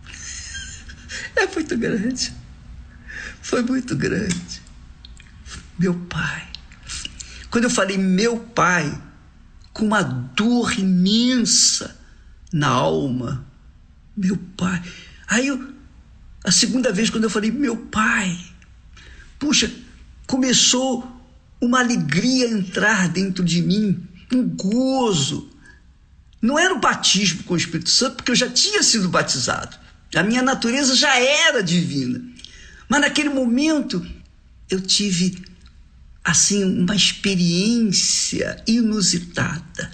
É 1.36 1.46
muito 1.46 1.78
grande. 1.78 2.32
Foi 3.40 3.62
muito 3.62 3.94
grande. 3.94 4.60
Meu 5.78 5.94
pai. 5.94 6.48
Quando 7.48 7.64
eu 7.64 7.70
falei 7.70 7.96
meu 7.96 8.40
pai, 8.40 8.92
com 9.78 9.86
uma 9.86 10.02
dor 10.02 10.76
imensa 10.76 11.96
na 12.52 12.66
alma. 12.66 13.46
Meu 14.16 14.36
pai. 14.56 14.82
Aí 15.28 15.46
eu, 15.46 15.72
a 16.44 16.50
segunda 16.50 16.92
vez, 16.92 17.08
quando 17.08 17.24
eu 17.24 17.30
falei, 17.30 17.52
meu 17.52 17.76
pai, 17.76 18.36
puxa, 19.38 19.72
começou 20.26 21.06
uma 21.60 21.78
alegria 21.78 22.48
a 22.48 22.50
entrar 22.50 23.08
dentro 23.08 23.44
de 23.44 23.62
mim, 23.62 24.04
um 24.32 24.48
gozo. 24.48 25.48
Não 26.42 26.58
era 26.58 26.74
o 26.74 26.80
batismo 26.80 27.44
com 27.44 27.54
o 27.54 27.56
Espírito 27.56 27.90
Santo, 27.90 28.16
porque 28.16 28.32
eu 28.32 28.36
já 28.36 28.50
tinha 28.50 28.82
sido 28.82 29.08
batizado. 29.08 29.76
A 30.12 30.24
minha 30.24 30.42
natureza 30.42 30.96
já 30.96 31.16
era 31.16 31.62
divina. 31.62 32.20
Mas 32.88 33.00
naquele 33.00 33.28
momento 33.28 34.04
eu 34.68 34.80
tive 34.80 35.40
assim 36.28 36.62
uma 36.62 36.94
experiência 36.94 38.62
inusitada. 38.66 39.90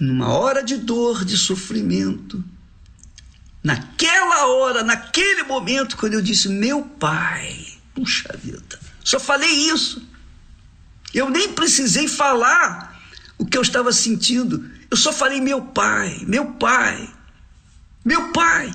Numa 0.00 0.28
hora 0.28 0.62
de 0.62 0.76
dor, 0.76 1.24
de 1.24 1.36
sofrimento, 1.36 2.44
naquela 3.62 4.46
hora, 4.46 4.84
naquele 4.84 5.42
momento, 5.42 5.96
quando 5.96 6.14
eu 6.14 6.22
disse: 6.22 6.48
Meu 6.48 6.82
pai, 6.82 7.66
puxa 7.92 8.32
vida, 8.40 8.78
só 9.02 9.18
falei 9.18 9.50
isso. 9.50 10.06
Eu 11.12 11.28
nem 11.28 11.52
precisei 11.52 12.06
falar 12.06 12.96
o 13.36 13.44
que 13.44 13.58
eu 13.58 13.62
estava 13.62 13.92
sentindo. 13.92 14.70
Eu 14.88 14.96
só 14.96 15.12
falei: 15.12 15.40
Meu 15.40 15.62
pai, 15.62 16.22
meu 16.28 16.52
pai, 16.52 17.12
meu 18.04 18.30
pai. 18.30 18.72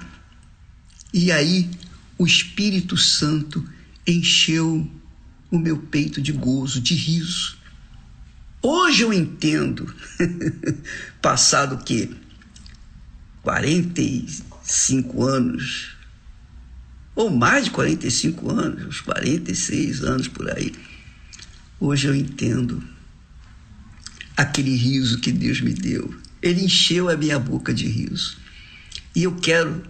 E 1.14 1.32
aí 1.32 1.72
o 2.18 2.26
Espírito 2.26 2.98
Santo 2.98 3.66
encheu 4.06 4.86
o 5.54 5.60
meu 5.60 5.78
peito 5.78 6.20
de 6.20 6.32
gozo, 6.32 6.82
de 6.82 6.95
riso. 6.95 7.56
Hoje 8.60 9.04
eu 9.04 9.14
entendo, 9.14 9.93
passado 11.22 11.76
o 11.76 11.78
quê? 11.78 12.10
45 13.43 15.24
anos, 15.24 15.95
ou 17.16 17.30
mais 17.30 17.66
de 17.66 17.72
45 17.72 18.49
anos, 18.49 18.86
uns 18.88 19.01
46 19.01 20.04
anos 20.04 20.28
por 20.28 20.49
aí. 20.49 20.74
Hoje 21.80 22.08
eu 22.08 22.16
entendo 22.16 22.84
aquele 24.36 24.76
riso 24.76 25.20
que 25.20 25.32
Deus 25.32 25.62
me 25.62 25.74
deu. 25.74 26.16
Ele 26.41 26.66
encheu 26.66 27.10
a 27.10 27.16
minha 27.16 27.38
boca 27.38 27.72
de 27.72 27.86
riso. 27.86 28.38
E 29.16 29.22
eu 29.22 29.36
quero, 29.36 29.84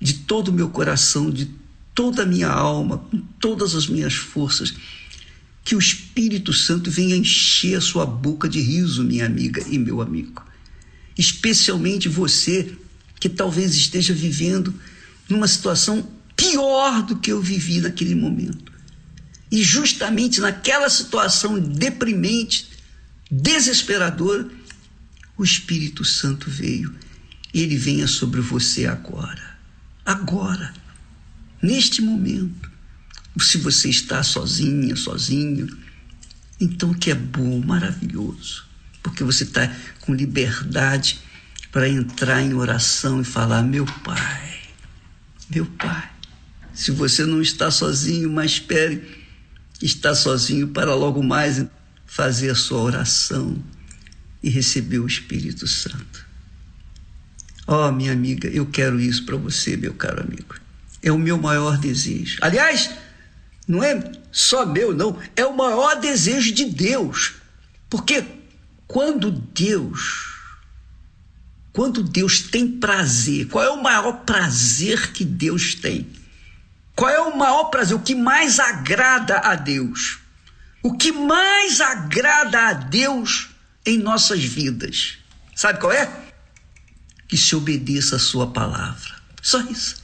de 0.00 0.14
todo 0.14 0.48
o 0.48 0.52
meu 0.52 0.70
coração, 0.70 1.28
de 1.28 1.50
toda 1.92 2.22
a 2.22 2.26
minha 2.26 2.48
alma, 2.48 2.98
com 2.98 3.18
todas 3.40 3.74
as 3.74 3.88
minhas 3.88 4.14
forças, 4.14 4.72
que 5.68 5.76
o 5.76 5.78
Espírito 5.78 6.50
Santo 6.50 6.90
venha 6.90 7.14
encher 7.14 7.76
a 7.76 7.80
sua 7.82 8.06
boca 8.06 8.48
de 8.48 8.58
riso, 8.58 9.04
minha 9.04 9.26
amiga 9.26 9.62
e 9.68 9.76
meu 9.76 10.00
amigo. 10.00 10.42
Especialmente 11.14 12.08
você 12.08 12.74
que 13.20 13.28
talvez 13.28 13.74
esteja 13.74 14.14
vivendo 14.14 14.72
numa 15.28 15.46
situação 15.46 16.10
pior 16.34 17.02
do 17.02 17.18
que 17.18 17.30
eu 17.30 17.42
vivi 17.42 17.82
naquele 17.82 18.14
momento. 18.14 18.72
E 19.52 19.62
justamente 19.62 20.40
naquela 20.40 20.88
situação 20.88 21.60
deprimente, 21.60 22.70
desesperadora, 23.30 24.48
o 25.36 25.44
Espírito 25.44 26.02
Santo 26.02 26.48
veio. 26.48 26.94
Ele 27.52 27.76
venha 27.76 28.06
sobre 28.06 28.40
você 28.40 28.86
agora. 28.86 29.58
Agora. 30.02 30.72
Neste 31.60 32.00
momento 32.00 32.67
se 33.38 33.58
você 33.58 33.88
está 33.88 34.22
sozinha, 34.22 34.96
sozinho, 34.96 35.68
então 36.60 36.92
que 36.92 37.10
é 37.10 37.14
bom, 37.14 37.60
maravilhoso, 37.60 38.64
porque 39.02 39.22
você 39.22 39.44
está 39.44 39.72
com 40.00 40.14
liberdade 40.14 41.20
para 41.70 41.88
entrar 41.88 42.42
em 42.42 42.54
oração 42.54 43.20
e 43.20 43.24
falar: 43.24 43.62
Meu 43.62 43.86
Pai, 44.04 44.60
meu 45.50 45.66
Pai. 45.66 46.10
Se 46.72 46.92
você 46.92 47.26
não 47.26 47.42
está 47.42 47.70
sozinho, 47.70 48.30
mas 48.30 48.52
espere 48.52 49.26
estar 49.82 50.14
sozinho 50.14 50.68
para 50.68 50.94
logo 50.94 51.22
mais 51.22 51.64
fazer 52.06 52.50
a 52.50 52.54
sua 52.54 52.80
oração 52.80 53.62
e 54.42 54.48
receber 54.48 54.98
o 54.98 55.06
Espírito 55.06 55.66
Santo. 55.66 56.26
Oh, 57.66 57.90
minha 57.92 58.12
amiga, 58.12 58.48
eu 58.48 58.64
quero 58.66 58.98
isso 59.00 59.26
para 59.26 59.36
você, 59.36 59.76
meu 59.76 59.92
caro 59.92 60.22
amigo. 60.22 60.54
É 61.02 61.12
o 61.12 61.18
meu 61.18 61.36
maior 61.36 61.76
desejo. 61.76 62.38
Aliás, 62.40 62.90
não 63.68 63.84
é 63.84 64.10
só 64.32 64.64
meu, 64.64 64.94
não. 64.94 65.20
É 65.36 65.44
o 65.44 65.54
maior 65.54 66.00
desejo 66.00 66.52
de 66.54 66.64
Deus. 66.64 67.34
Porque 67.90 68.24
quando 68.86 69.30
Deus, 69.30 70.34
quando 71.74 72.02
Deus 72.02 72.40
tem 72.40 72.66
prazer, 72.66 73.48
qual 73.48 73.62
é 73.62 73.70
o 73.70 73.82
maior 73.82 74.24
prazer 74.24 75.12
que 75.12 75.22
Deus 75.22 75.74
tem? 75.74 76.08
Qual 76.96 77.10
é 77.10 77.20
o 77.20 77.36
maior 77.36 77.64
prazer? 77.64 77.94
O 77.94 78.00
que 78.00 78.14
mais 78.14 78.58
agrada 78.58 79.38
a 79.38 79.54
Deus? 79.54 80.18
O 80.82 80.96
que 80.96 81.12
mais 81.12 81.80
agrada 81.80 82.68
a 82.68 82.72
Deus 82.72 83.50
em 83.84 83.98
nossas 83.98 84.42
vidas? 84.42 85.18
Sabe 85.54 85.78
qual 85.78 85.92
é? 85.92 86.10
Que 87.28 87.36
se 87.36 87.54
obedeça 87.54 88.16
a 88.16 88.18
Sua 88.18 88.46
palavra. 88.46 89.14
Só 89.42 89.60
isso. 89.60 90.02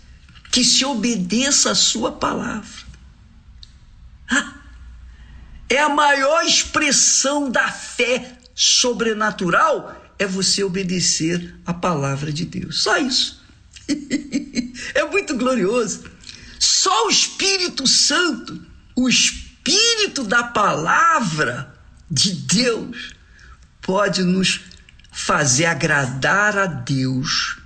Que 0.51 0.62
se 0.62 0.85
obedeça 0.85 1.71
a 1.71 1.75
Sua 1.75 2.12
palavra. 2.12 2.84
É 5.69 5.79
a 5.79 5.89
maior 5.89 6.45
expressão 6.45 7.51
da 7.51 7.71
fé 7.71 8.39
sobrenatural 8.55 10.03
é 10.19 10.27
você 10.27 10.62
obedecer 10.62 11.55
a 11.67 11.75
palavra 11.75 12.33
de 12.33 12.45
Deus. 12.45 12.83
Só 12.83 12.97
isso. 12.99 13.43
é 14.95 15.05
muito 15.05 15.37
glorioso. 15.37 16.05
Só 16.59 17.07
o 17.07 17.11
Espírito 17.11 17.87
Santo, 17.87 18.65
o 18.95 19.09
Espírito 19.09 20.25
da 20.25 20.45
palavra 20.45 21.75
de 22.11 22.33
Deus, 22.33 23.15
pode 23.83 24.23
nos 24.23 24.61
fazer 25.11 25.67
agradar 25.67 26.57
a 26.57 26.67
Deus 26.67 27.59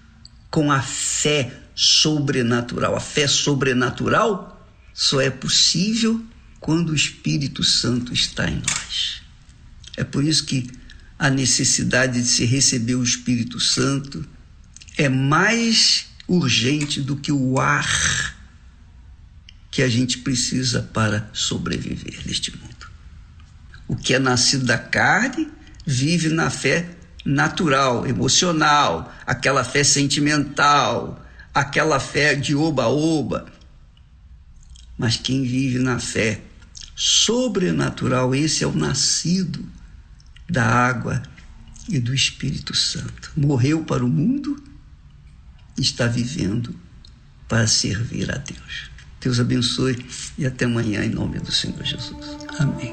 com 0.50 0.72
a 0.72 0.80
fé 0.80 1.52
sobrenatural. 1.74 2.96
A 2.96 3.00
fé 3.00 3.26
sobrenatural 3.26 4.66
só 4.92 5.20
é 5.20 5.30
possível 5.30 6.24
quando 6.60 6.90
o 6.90 6.94
Espírito 6.94 7.62
Santo 7.62 8.12
está 8.12 8.48
em 8.48 8.56
nós. 8.56 9.22
É 9.96 10.04
por 10.04 10.24
isso 10.24 10.44
que 10.44 10.70
a 11.18 11.28
necessidade 11.28 12.20
de 12.20 12.28
se 12.28 12.44
receber 12.44 12.94
o 12.94 13.02
Espírito 13.02 13.58
Santo 13.58 14.24
é 14.96 15.08
mais 15.08 16.06
urgente 16.26 17.00
do 17.00 17.16
que 17.16 17.32
o 17.32 17.58
ar 17.58 18.36
que 19.70 19.82
a 19.82 19.88
gente 19.88 20.18
precisa 20.18 20.82
para 20.82 21.28
sobreviver 21.32 22.20
neste 22.26 22.56
mundo. 22.56 22.88
O 23.86 23.96
que 23.96 24.14
é 24.14 24.18
nascido 24.18 24.64
da 24.64 24.78
carne 24.78 25.48
vive 25.86 26.28
na 26.28 26.50
fé 26.50 26.96
natural, 27.24 28.06
emocional, 28.06 29.14
aquela 29.26 29.64
fé 29.64 29.84
sentimental, 29.84 31.24
aquela 31.52 31.98
fé 31.98 32.34
de 32.34 32.54
oba-oba. 32.54 33.46
Mas 34.96 35.16
quem 35.16 35.42
vive 35.42 35.78
na 35.78 35.98
fé 35.98 36.40
sobrenatural, 36.98 38.34
esse 38.34 38.64
é 38.64 38.66
o 38.66 38.74
nascido 38.74 39.64
da 40.50 40.64
água 40.64 41.22
e 41.88 42.00
do 42.00 42.12
Espírito 42.12 42.74
Santo. 42.74 43.30
Morreu 43.36 43.84
para 43.84 44.04
o 44.04 44.08
mundo, 44.08 44.60
está 45.78 46.08
vivendo 46.08 46.74
para 47.46 47.68
servir 47.68 48.28
a 48.34 48.38
Deus. 48.38 48.90
Deus 49.20 49.38
abençoe 49.38 50.04
e 50.36 50.44
até 50.44 50.64
amanhã 50.64 51.04
em 51.04 51.10
nome 51.10 51.38
do 51.38 51.52
Senhor 51.52 51.84
Jesus. 51.84 52.36
Amém. 52.58 52.92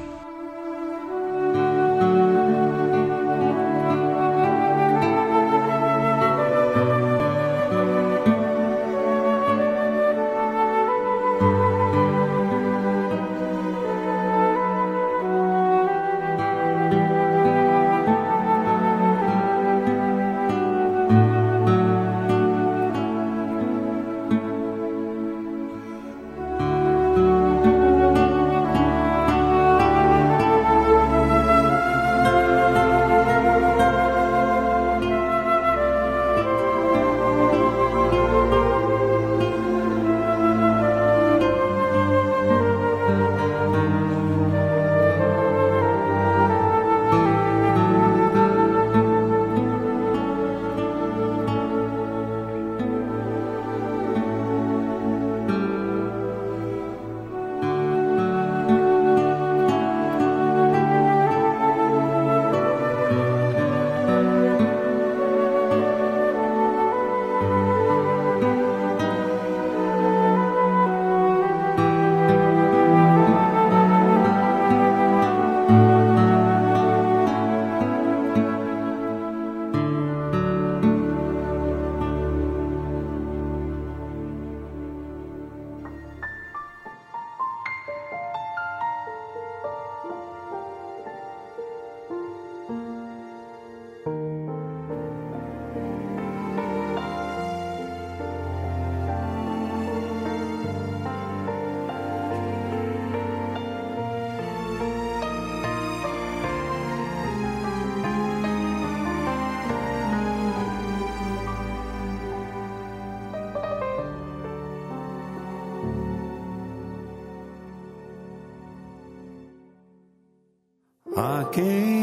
A 121.26 121.44
quem 121.44 121.95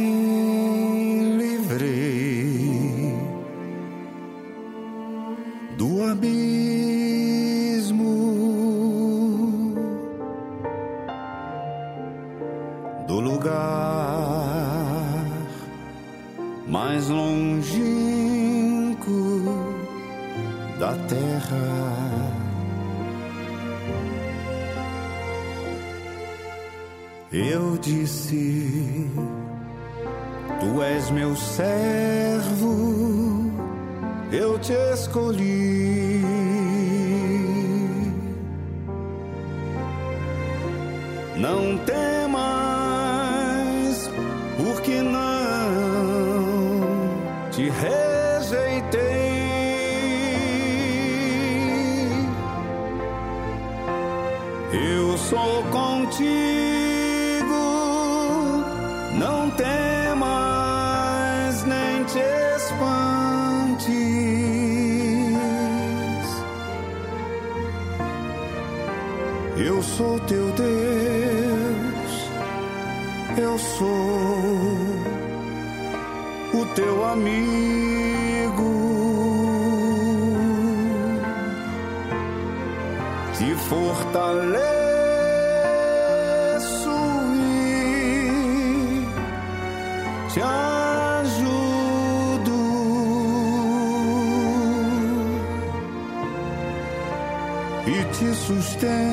e 98.54 99.13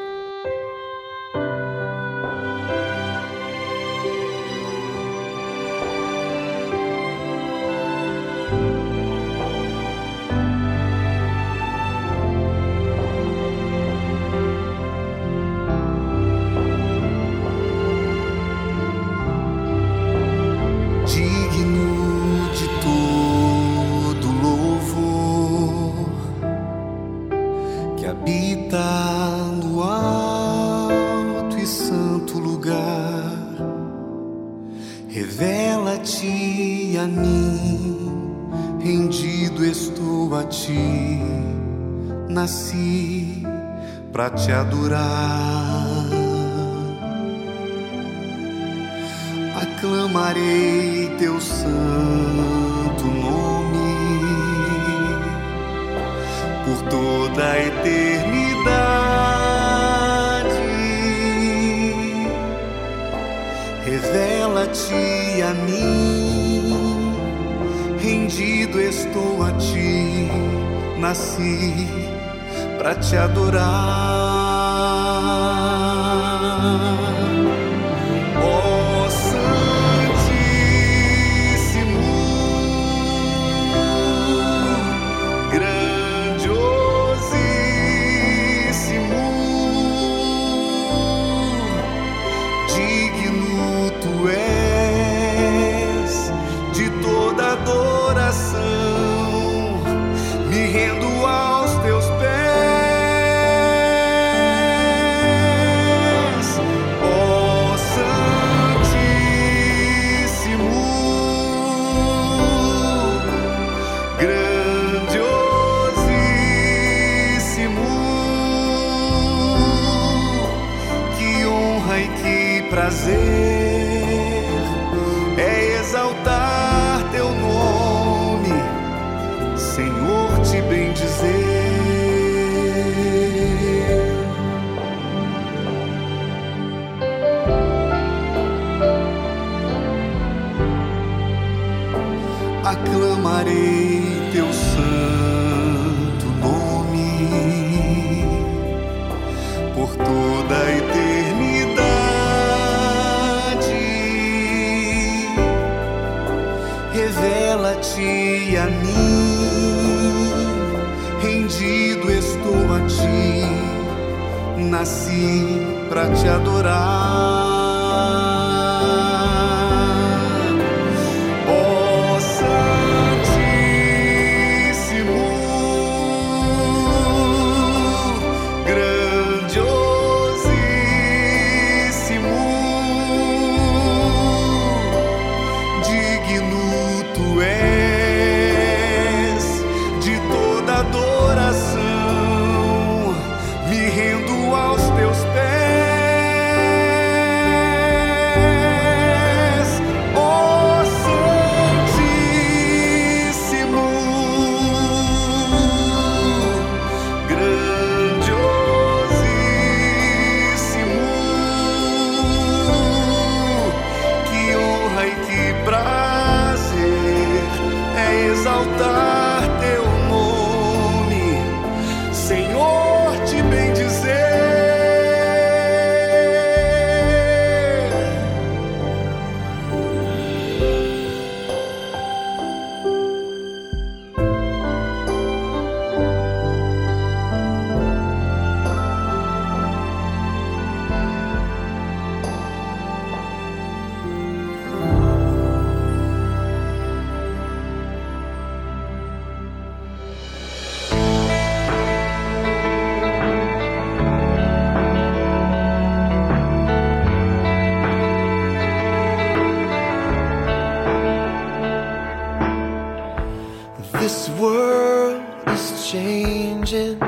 This 264.11 264.27
world 264.31 265.23
is 265.47 265.89
changing 265.89 266.99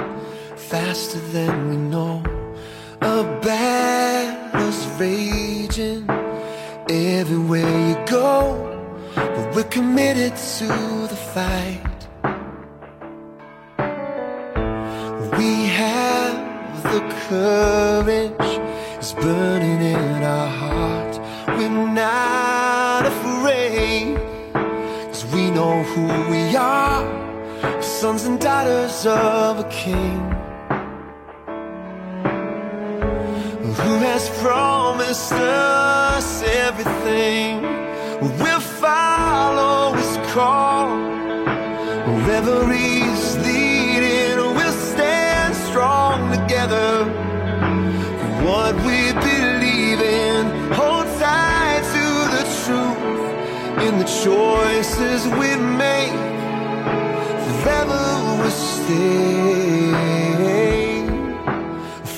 faster 0.55 1.19
than 1.35 1.69
we 1.69 1.75
know. 1.75 2.23
A 3.01 3.23
battle's 3.41 4.87
raging 4.97 6.09
everywhere 6.89 7.89
you 7.89 7.97
go, 8.05 8.31
but 9.15 9.53
we're 9.53 9.71
committed 9.79 10.33
to 10.57 10.67
the 11.11 11.19
fight. 11.33 11.99
We 15.37 15.51
have 15.81 16.83
the 16.83 17.01
courage. 17.27 18.53
It's 18.97 19.11
burning. 19.11 19.52
who 25.93 26.07
we 26.31 26.55
are, 26.55 27.03
sons 27.81 28.25
and 28.25 28.39
daughters 28.39 29.05
of 29.05 29.59
a 29.59 29.69
king 29.69 30.19
who 33.79 33.93
has 34.09 34.29
promised 34.41 35.33
us 35.33 36.41
everything. 36.43 37.61
We'll 38.41 38.59
follow 38.59 39.93
his 39.93 40.17
call 40.33 40.89
wherever 42.07 42.73
he's 42.73 43.37
the 43.45 43.52
choices 54.23 55.27
we 55.39 55.55
make 55.57 56.13
forever 57.61 58.05
will 58.39 58.49
stay 58.49 59.91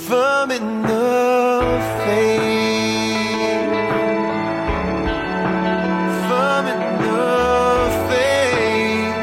firm 0.07 0.51
in 0.51 0.83
the 0.83 1.81
faith. 2.05 3.71
Firm 6.27 6.65
in 6.73 6.81
the 7.05 7.25
faith. 8.07 9.15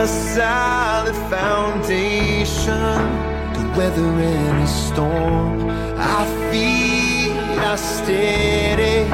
A 0.00 0.06
solid 0.06 1.16
foundation 1.28 2.98
to 3.54 3.62
weather 3.76 4.10
any 4.20 4.66
storm 4.66 5.55
are 7.76 7.78
steady, 7.78 9.04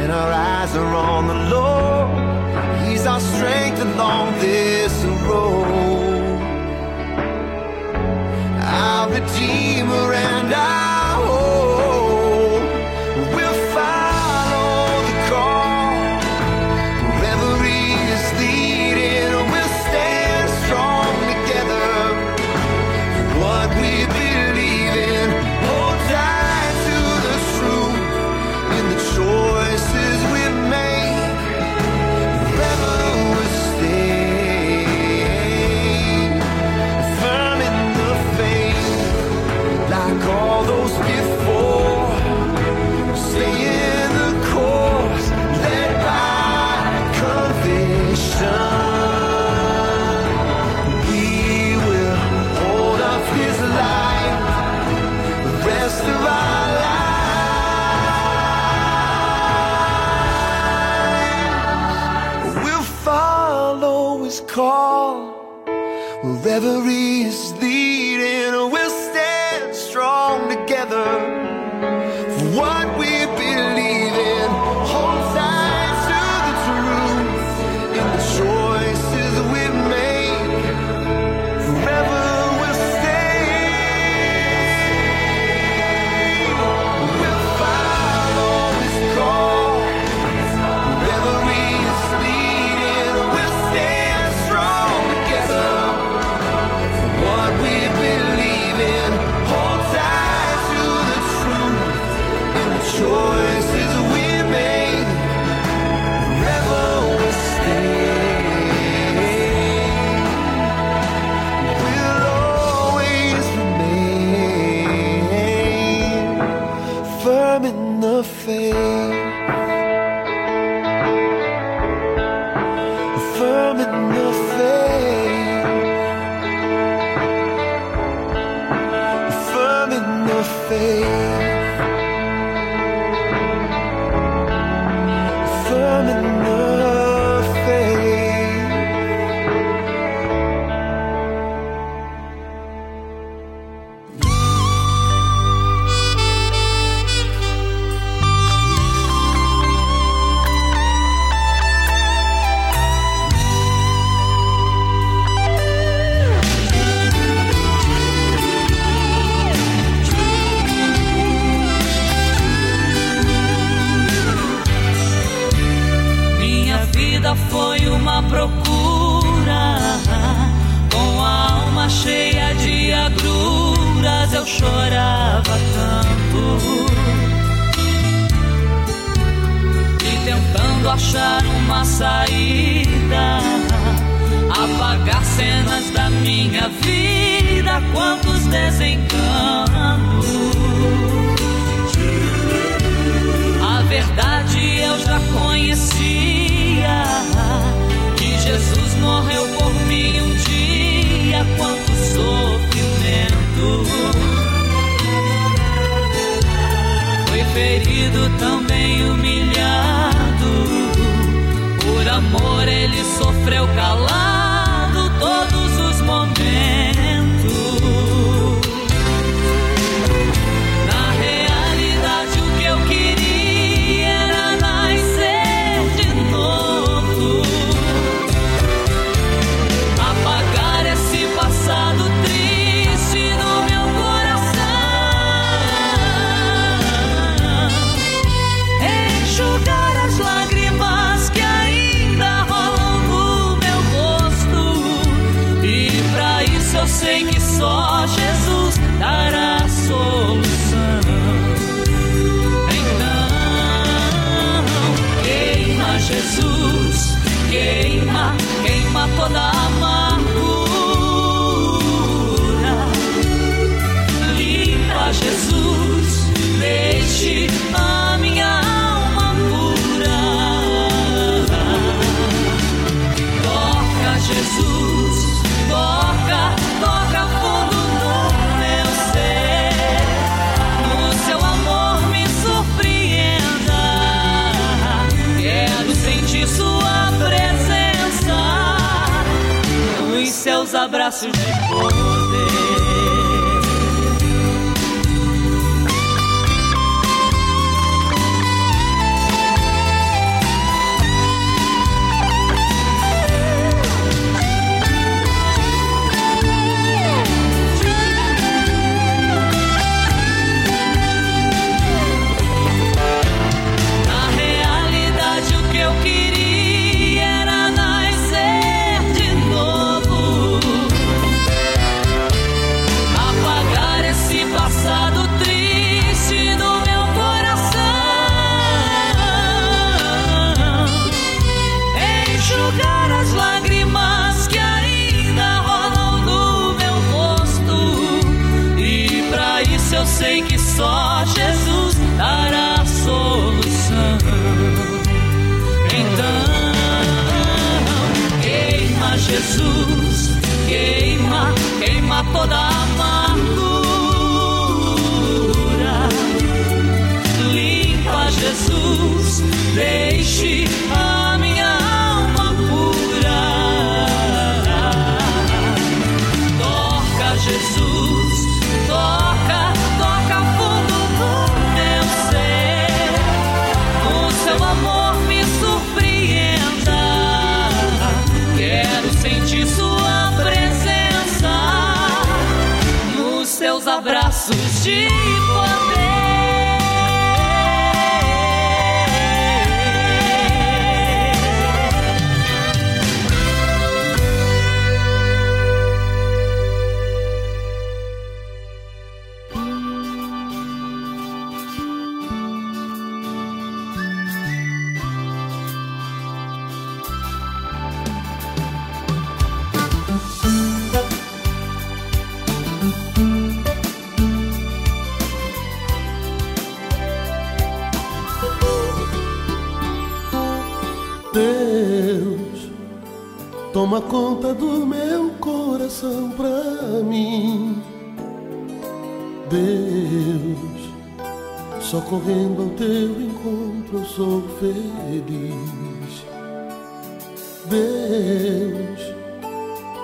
and 0.00 0.12
our 0.12 0.32
eyes 0.32 0.76
are 0.76 0.94
on 0.94 1.28
the 1.28 1.56
Lord. 1.56 2.10
He's 2.86 3.06
our 3.06 3.20
strength 3.20 3.80
along 3.80 4.38
this 4.38 4.92
road, 5.26 6.38
our 8.60 9.08
Redeemer 9.08 10.12
and 10.12 10.54
I. 10.54 10.81
Every. 66.52 67.11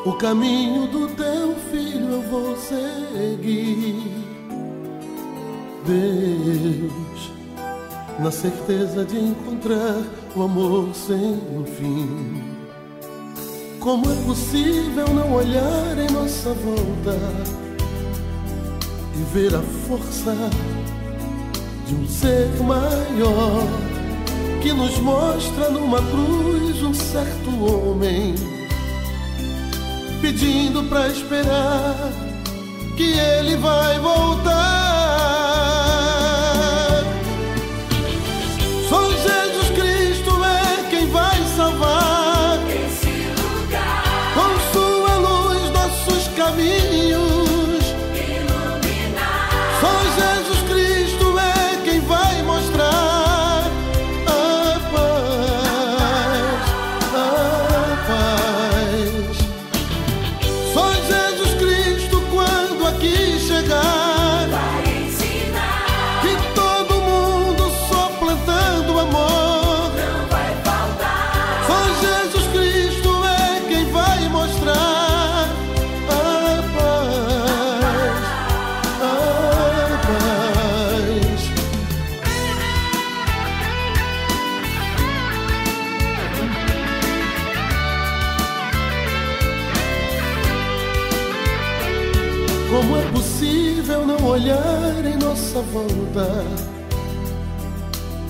O 0.09 0.15
caminho 0.15 0.87
do 0.87 1.07
teu 1.09 1.55
filho 1.71 2.13
eu 2.13 2.23
vou 2.23 2.57
seguir. 2.57 4.11
Deus, 5.85 7.33
na 8.19 8.31
certeza 8.31 9.05
de 9.05 9.19
encontrar 9.19 10.03
o 10.35 10.43
amor 10.43 10.95
sem 10.95 11.39
fim. 11.77 12.43
Como 13.81 14.11
é 14.11 14.15
possível 14.25 15.07
não 15.15 15.35
olhar 15.35 15.99
em 15.99 16.11
nossa 16.11 16.55
volta 16.55 17.19
e 19.15 19.35
ver 19.35 19.55
a 19.55 19.61
força 19.87 20.35
de 21.87 21.95
um 21.95 22.09
ser 22.09 22.49
maior 22.63 23.63
que 24.63 24.73
nos 24.73 24.99
mostra 25.01 25.69
numa 25.69 25.99
cruz 25.99 26.83
um 26.83 26.95
certo 26.95 27.51
homem 27.63 28.58
pedindo 30.21 30.83
para 30.85 31.09
esperar 31.09 32.13
que 32.97 33.05
ele 33.05 33.57
vai 33.57 33.99
voltar. 34.01 34.78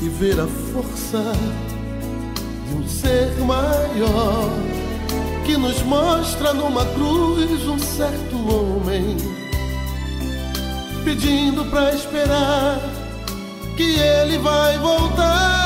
E 0.00 0.08
ver 0.08 0.38
a 0.40 0.46
força 0.46 1.22
de 2.68 2.74
um 2.74 2.88
ser 2.88 3.30
maior 3.40 4.50
que 5.46 5.56
nos 5.56 5.82
mostra 5.82 6.52
numa 6.52 6.84
cruz 6.86 7.66
um 7.66 7.78
certo 7.78 8.36
homem 8.36 9.16
pedindo 11.04 11.64
para 11.70 11.94
esperar 11.94 12.78
que 13.76 13.98
ele 13.98 14.38
vai 14.38 14.76
voltar. 14.78 15.57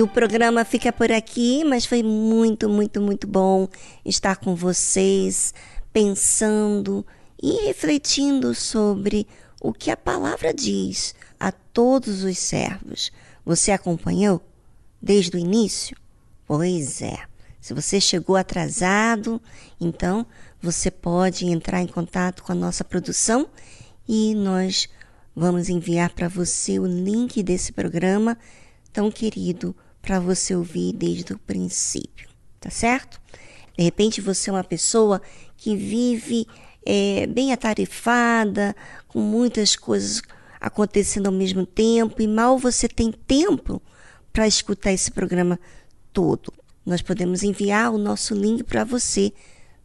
E 0.00 0.02
o 0.02 0.08
programa 0.08 0.64
fica 0.64 0.90
por 0.90 1.12
aqui, 1.12 1.62
mas 1.62 1.84
foi 1.84 2.02
muito, 2.02 2.70
muito, 2.70 3.02
muito 3.02 3.26
bom 3.26 3.68
estar 4.02 4.36
com 4.36 4.54
vocês, 4.54 5.52
pensando 5.92 7.04
e 7.42 7.66
refletindo 7.66 8.54
sobre 8.54 9.26
o 9.60 9.74
que 9.74 9.90
a 9.90 9.96
palavra 9.98 10.54
diz 10.54 11.14
a 11.38 11.52
todos 11.52 12.24
os 12.24 12.38
servos. 12.38 13.12
Você 13.44 13.72
acompanhou 13.72 14.40
desde 15.02 15.36
o 15.36 15.38
início? 15.38 15.94
Pois 16.46 17.02
é. 17.02 17.18
Se 17.60 17.74
você 17.74 18.00
chegou 18.00 18.36
atrasado, 18.36 19.38
então 19.78 20.26
você 20.62 20.90
pode 20.90 21.44
entrar 21.44 21.82
em 21.82 21.86
contato 21.86 22.42
com 22.42 22.52
a 22.52 22.54
nossa 22.54 22.82
produção 22.82 23.50
e 24.08 24.34
nós 24.34 24.88
vamos 25.36 25.68
enviar 25.68 26.14
para 26.14 26.26
você 26.26 26.78
o 26.78 26.86
link 26.86 27.42
desse 27.42 27.70
programa 27.70 28.38
tão 28.94 29.10
querido 29.10 29.76
para 30.02 30.18
você 30.18 30.54
ouvir 30.54 30.92
desde 30.92 31.32
o 31.32 31.38
princípio, 31.38 32.28
tá 32.58 32.70
certo? 32.70 33.20
De 33.76 33.84
repente 33.84 34.20
você 34.20 34.50
é 34.50 34.52
uma 34.52 34.64
pessoa 34.64 35.20
que 35.56 35.76
vive 35.76 36.46
é, 36.84 37.26
bem 37.26 37.52
atarefada, 37.52 38.74
com 39.08 39.20
muitas 39.20 39.76
coisas 39.76 40.22
acontecendo 40.60 41.26
ao 41.26 41.32
mesmo 41.32 41.64
tempo 41.64 42.20
e 42.20 42.26
mal 42.26 42.58
você 42.58 42.88
tem 42.88 43.10
tempo 43.10 43.80
para 44.32 44.46
escutar 44.46 44.92
esse 44.92 45.10
programa 45.10 45.58
todo. 46.12 46.52
Nós 46.84 47.02
podemos 47.02 47.42
enviar 47.42 47.92
o 47.92 47.98
nosso 47.98 48.34
link 48.34 48.64
para 48.64 48.84
você 48.84 49.32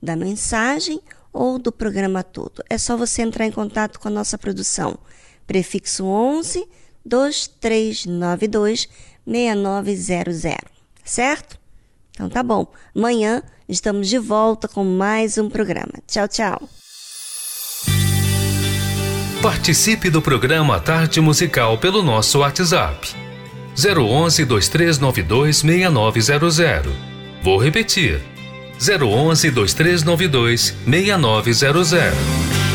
da 0.01 0.15
mensagem 0.15 1.01
ou 1.31 1.59
do 1.59 1.71
programa 1.71 2.23
todo. 2.23 2.63
É 2.69 2.77
só 2.77 2.95
você 2.95 3.21
entrar 3.21 3.45
em 3.45 3.51
contato 3.51 3.99
com 3.99 4.07
a 4.07 4.11
nossa 4.11 4.37
produção. 4.37 4.97
Prefixo 5.45 6.05
11 6.05 6.67
2392 7.05 8.89
6900, 9.26 10.57
certo? 11.03 11.60
Então 12.11 12.30
tá 12.30 12.41
bom. 12.41 12.68
Amanhã 12.95 13.43
estamos 13.68 14.07
de 14.07 14.18
volta 14.18 14.68
com 14.68 14.84
mais 14.84 15.38
um 15.38 15.49
programa. 15.49 15.93
Tchau, 16.07 16.27
tchau. 16.27 16.69
Participe 19.41 20.10
do 20.10 20.22
programa 20.22 20.80
Tarde 20.80 21.22
Musical 21.22 21.77
pelo 21.77 22.02
nosso 22.02 22.39
WhatsApp. 22.39 23.14
011 23.77 24.45
2392 24.45 25.57
6900. 25.57 26.91
Vou 27.43 27.57
repetir. 27.57 28.22
011 28.80 29.52
2392 29.52 30.73
6900. 30.88 32.74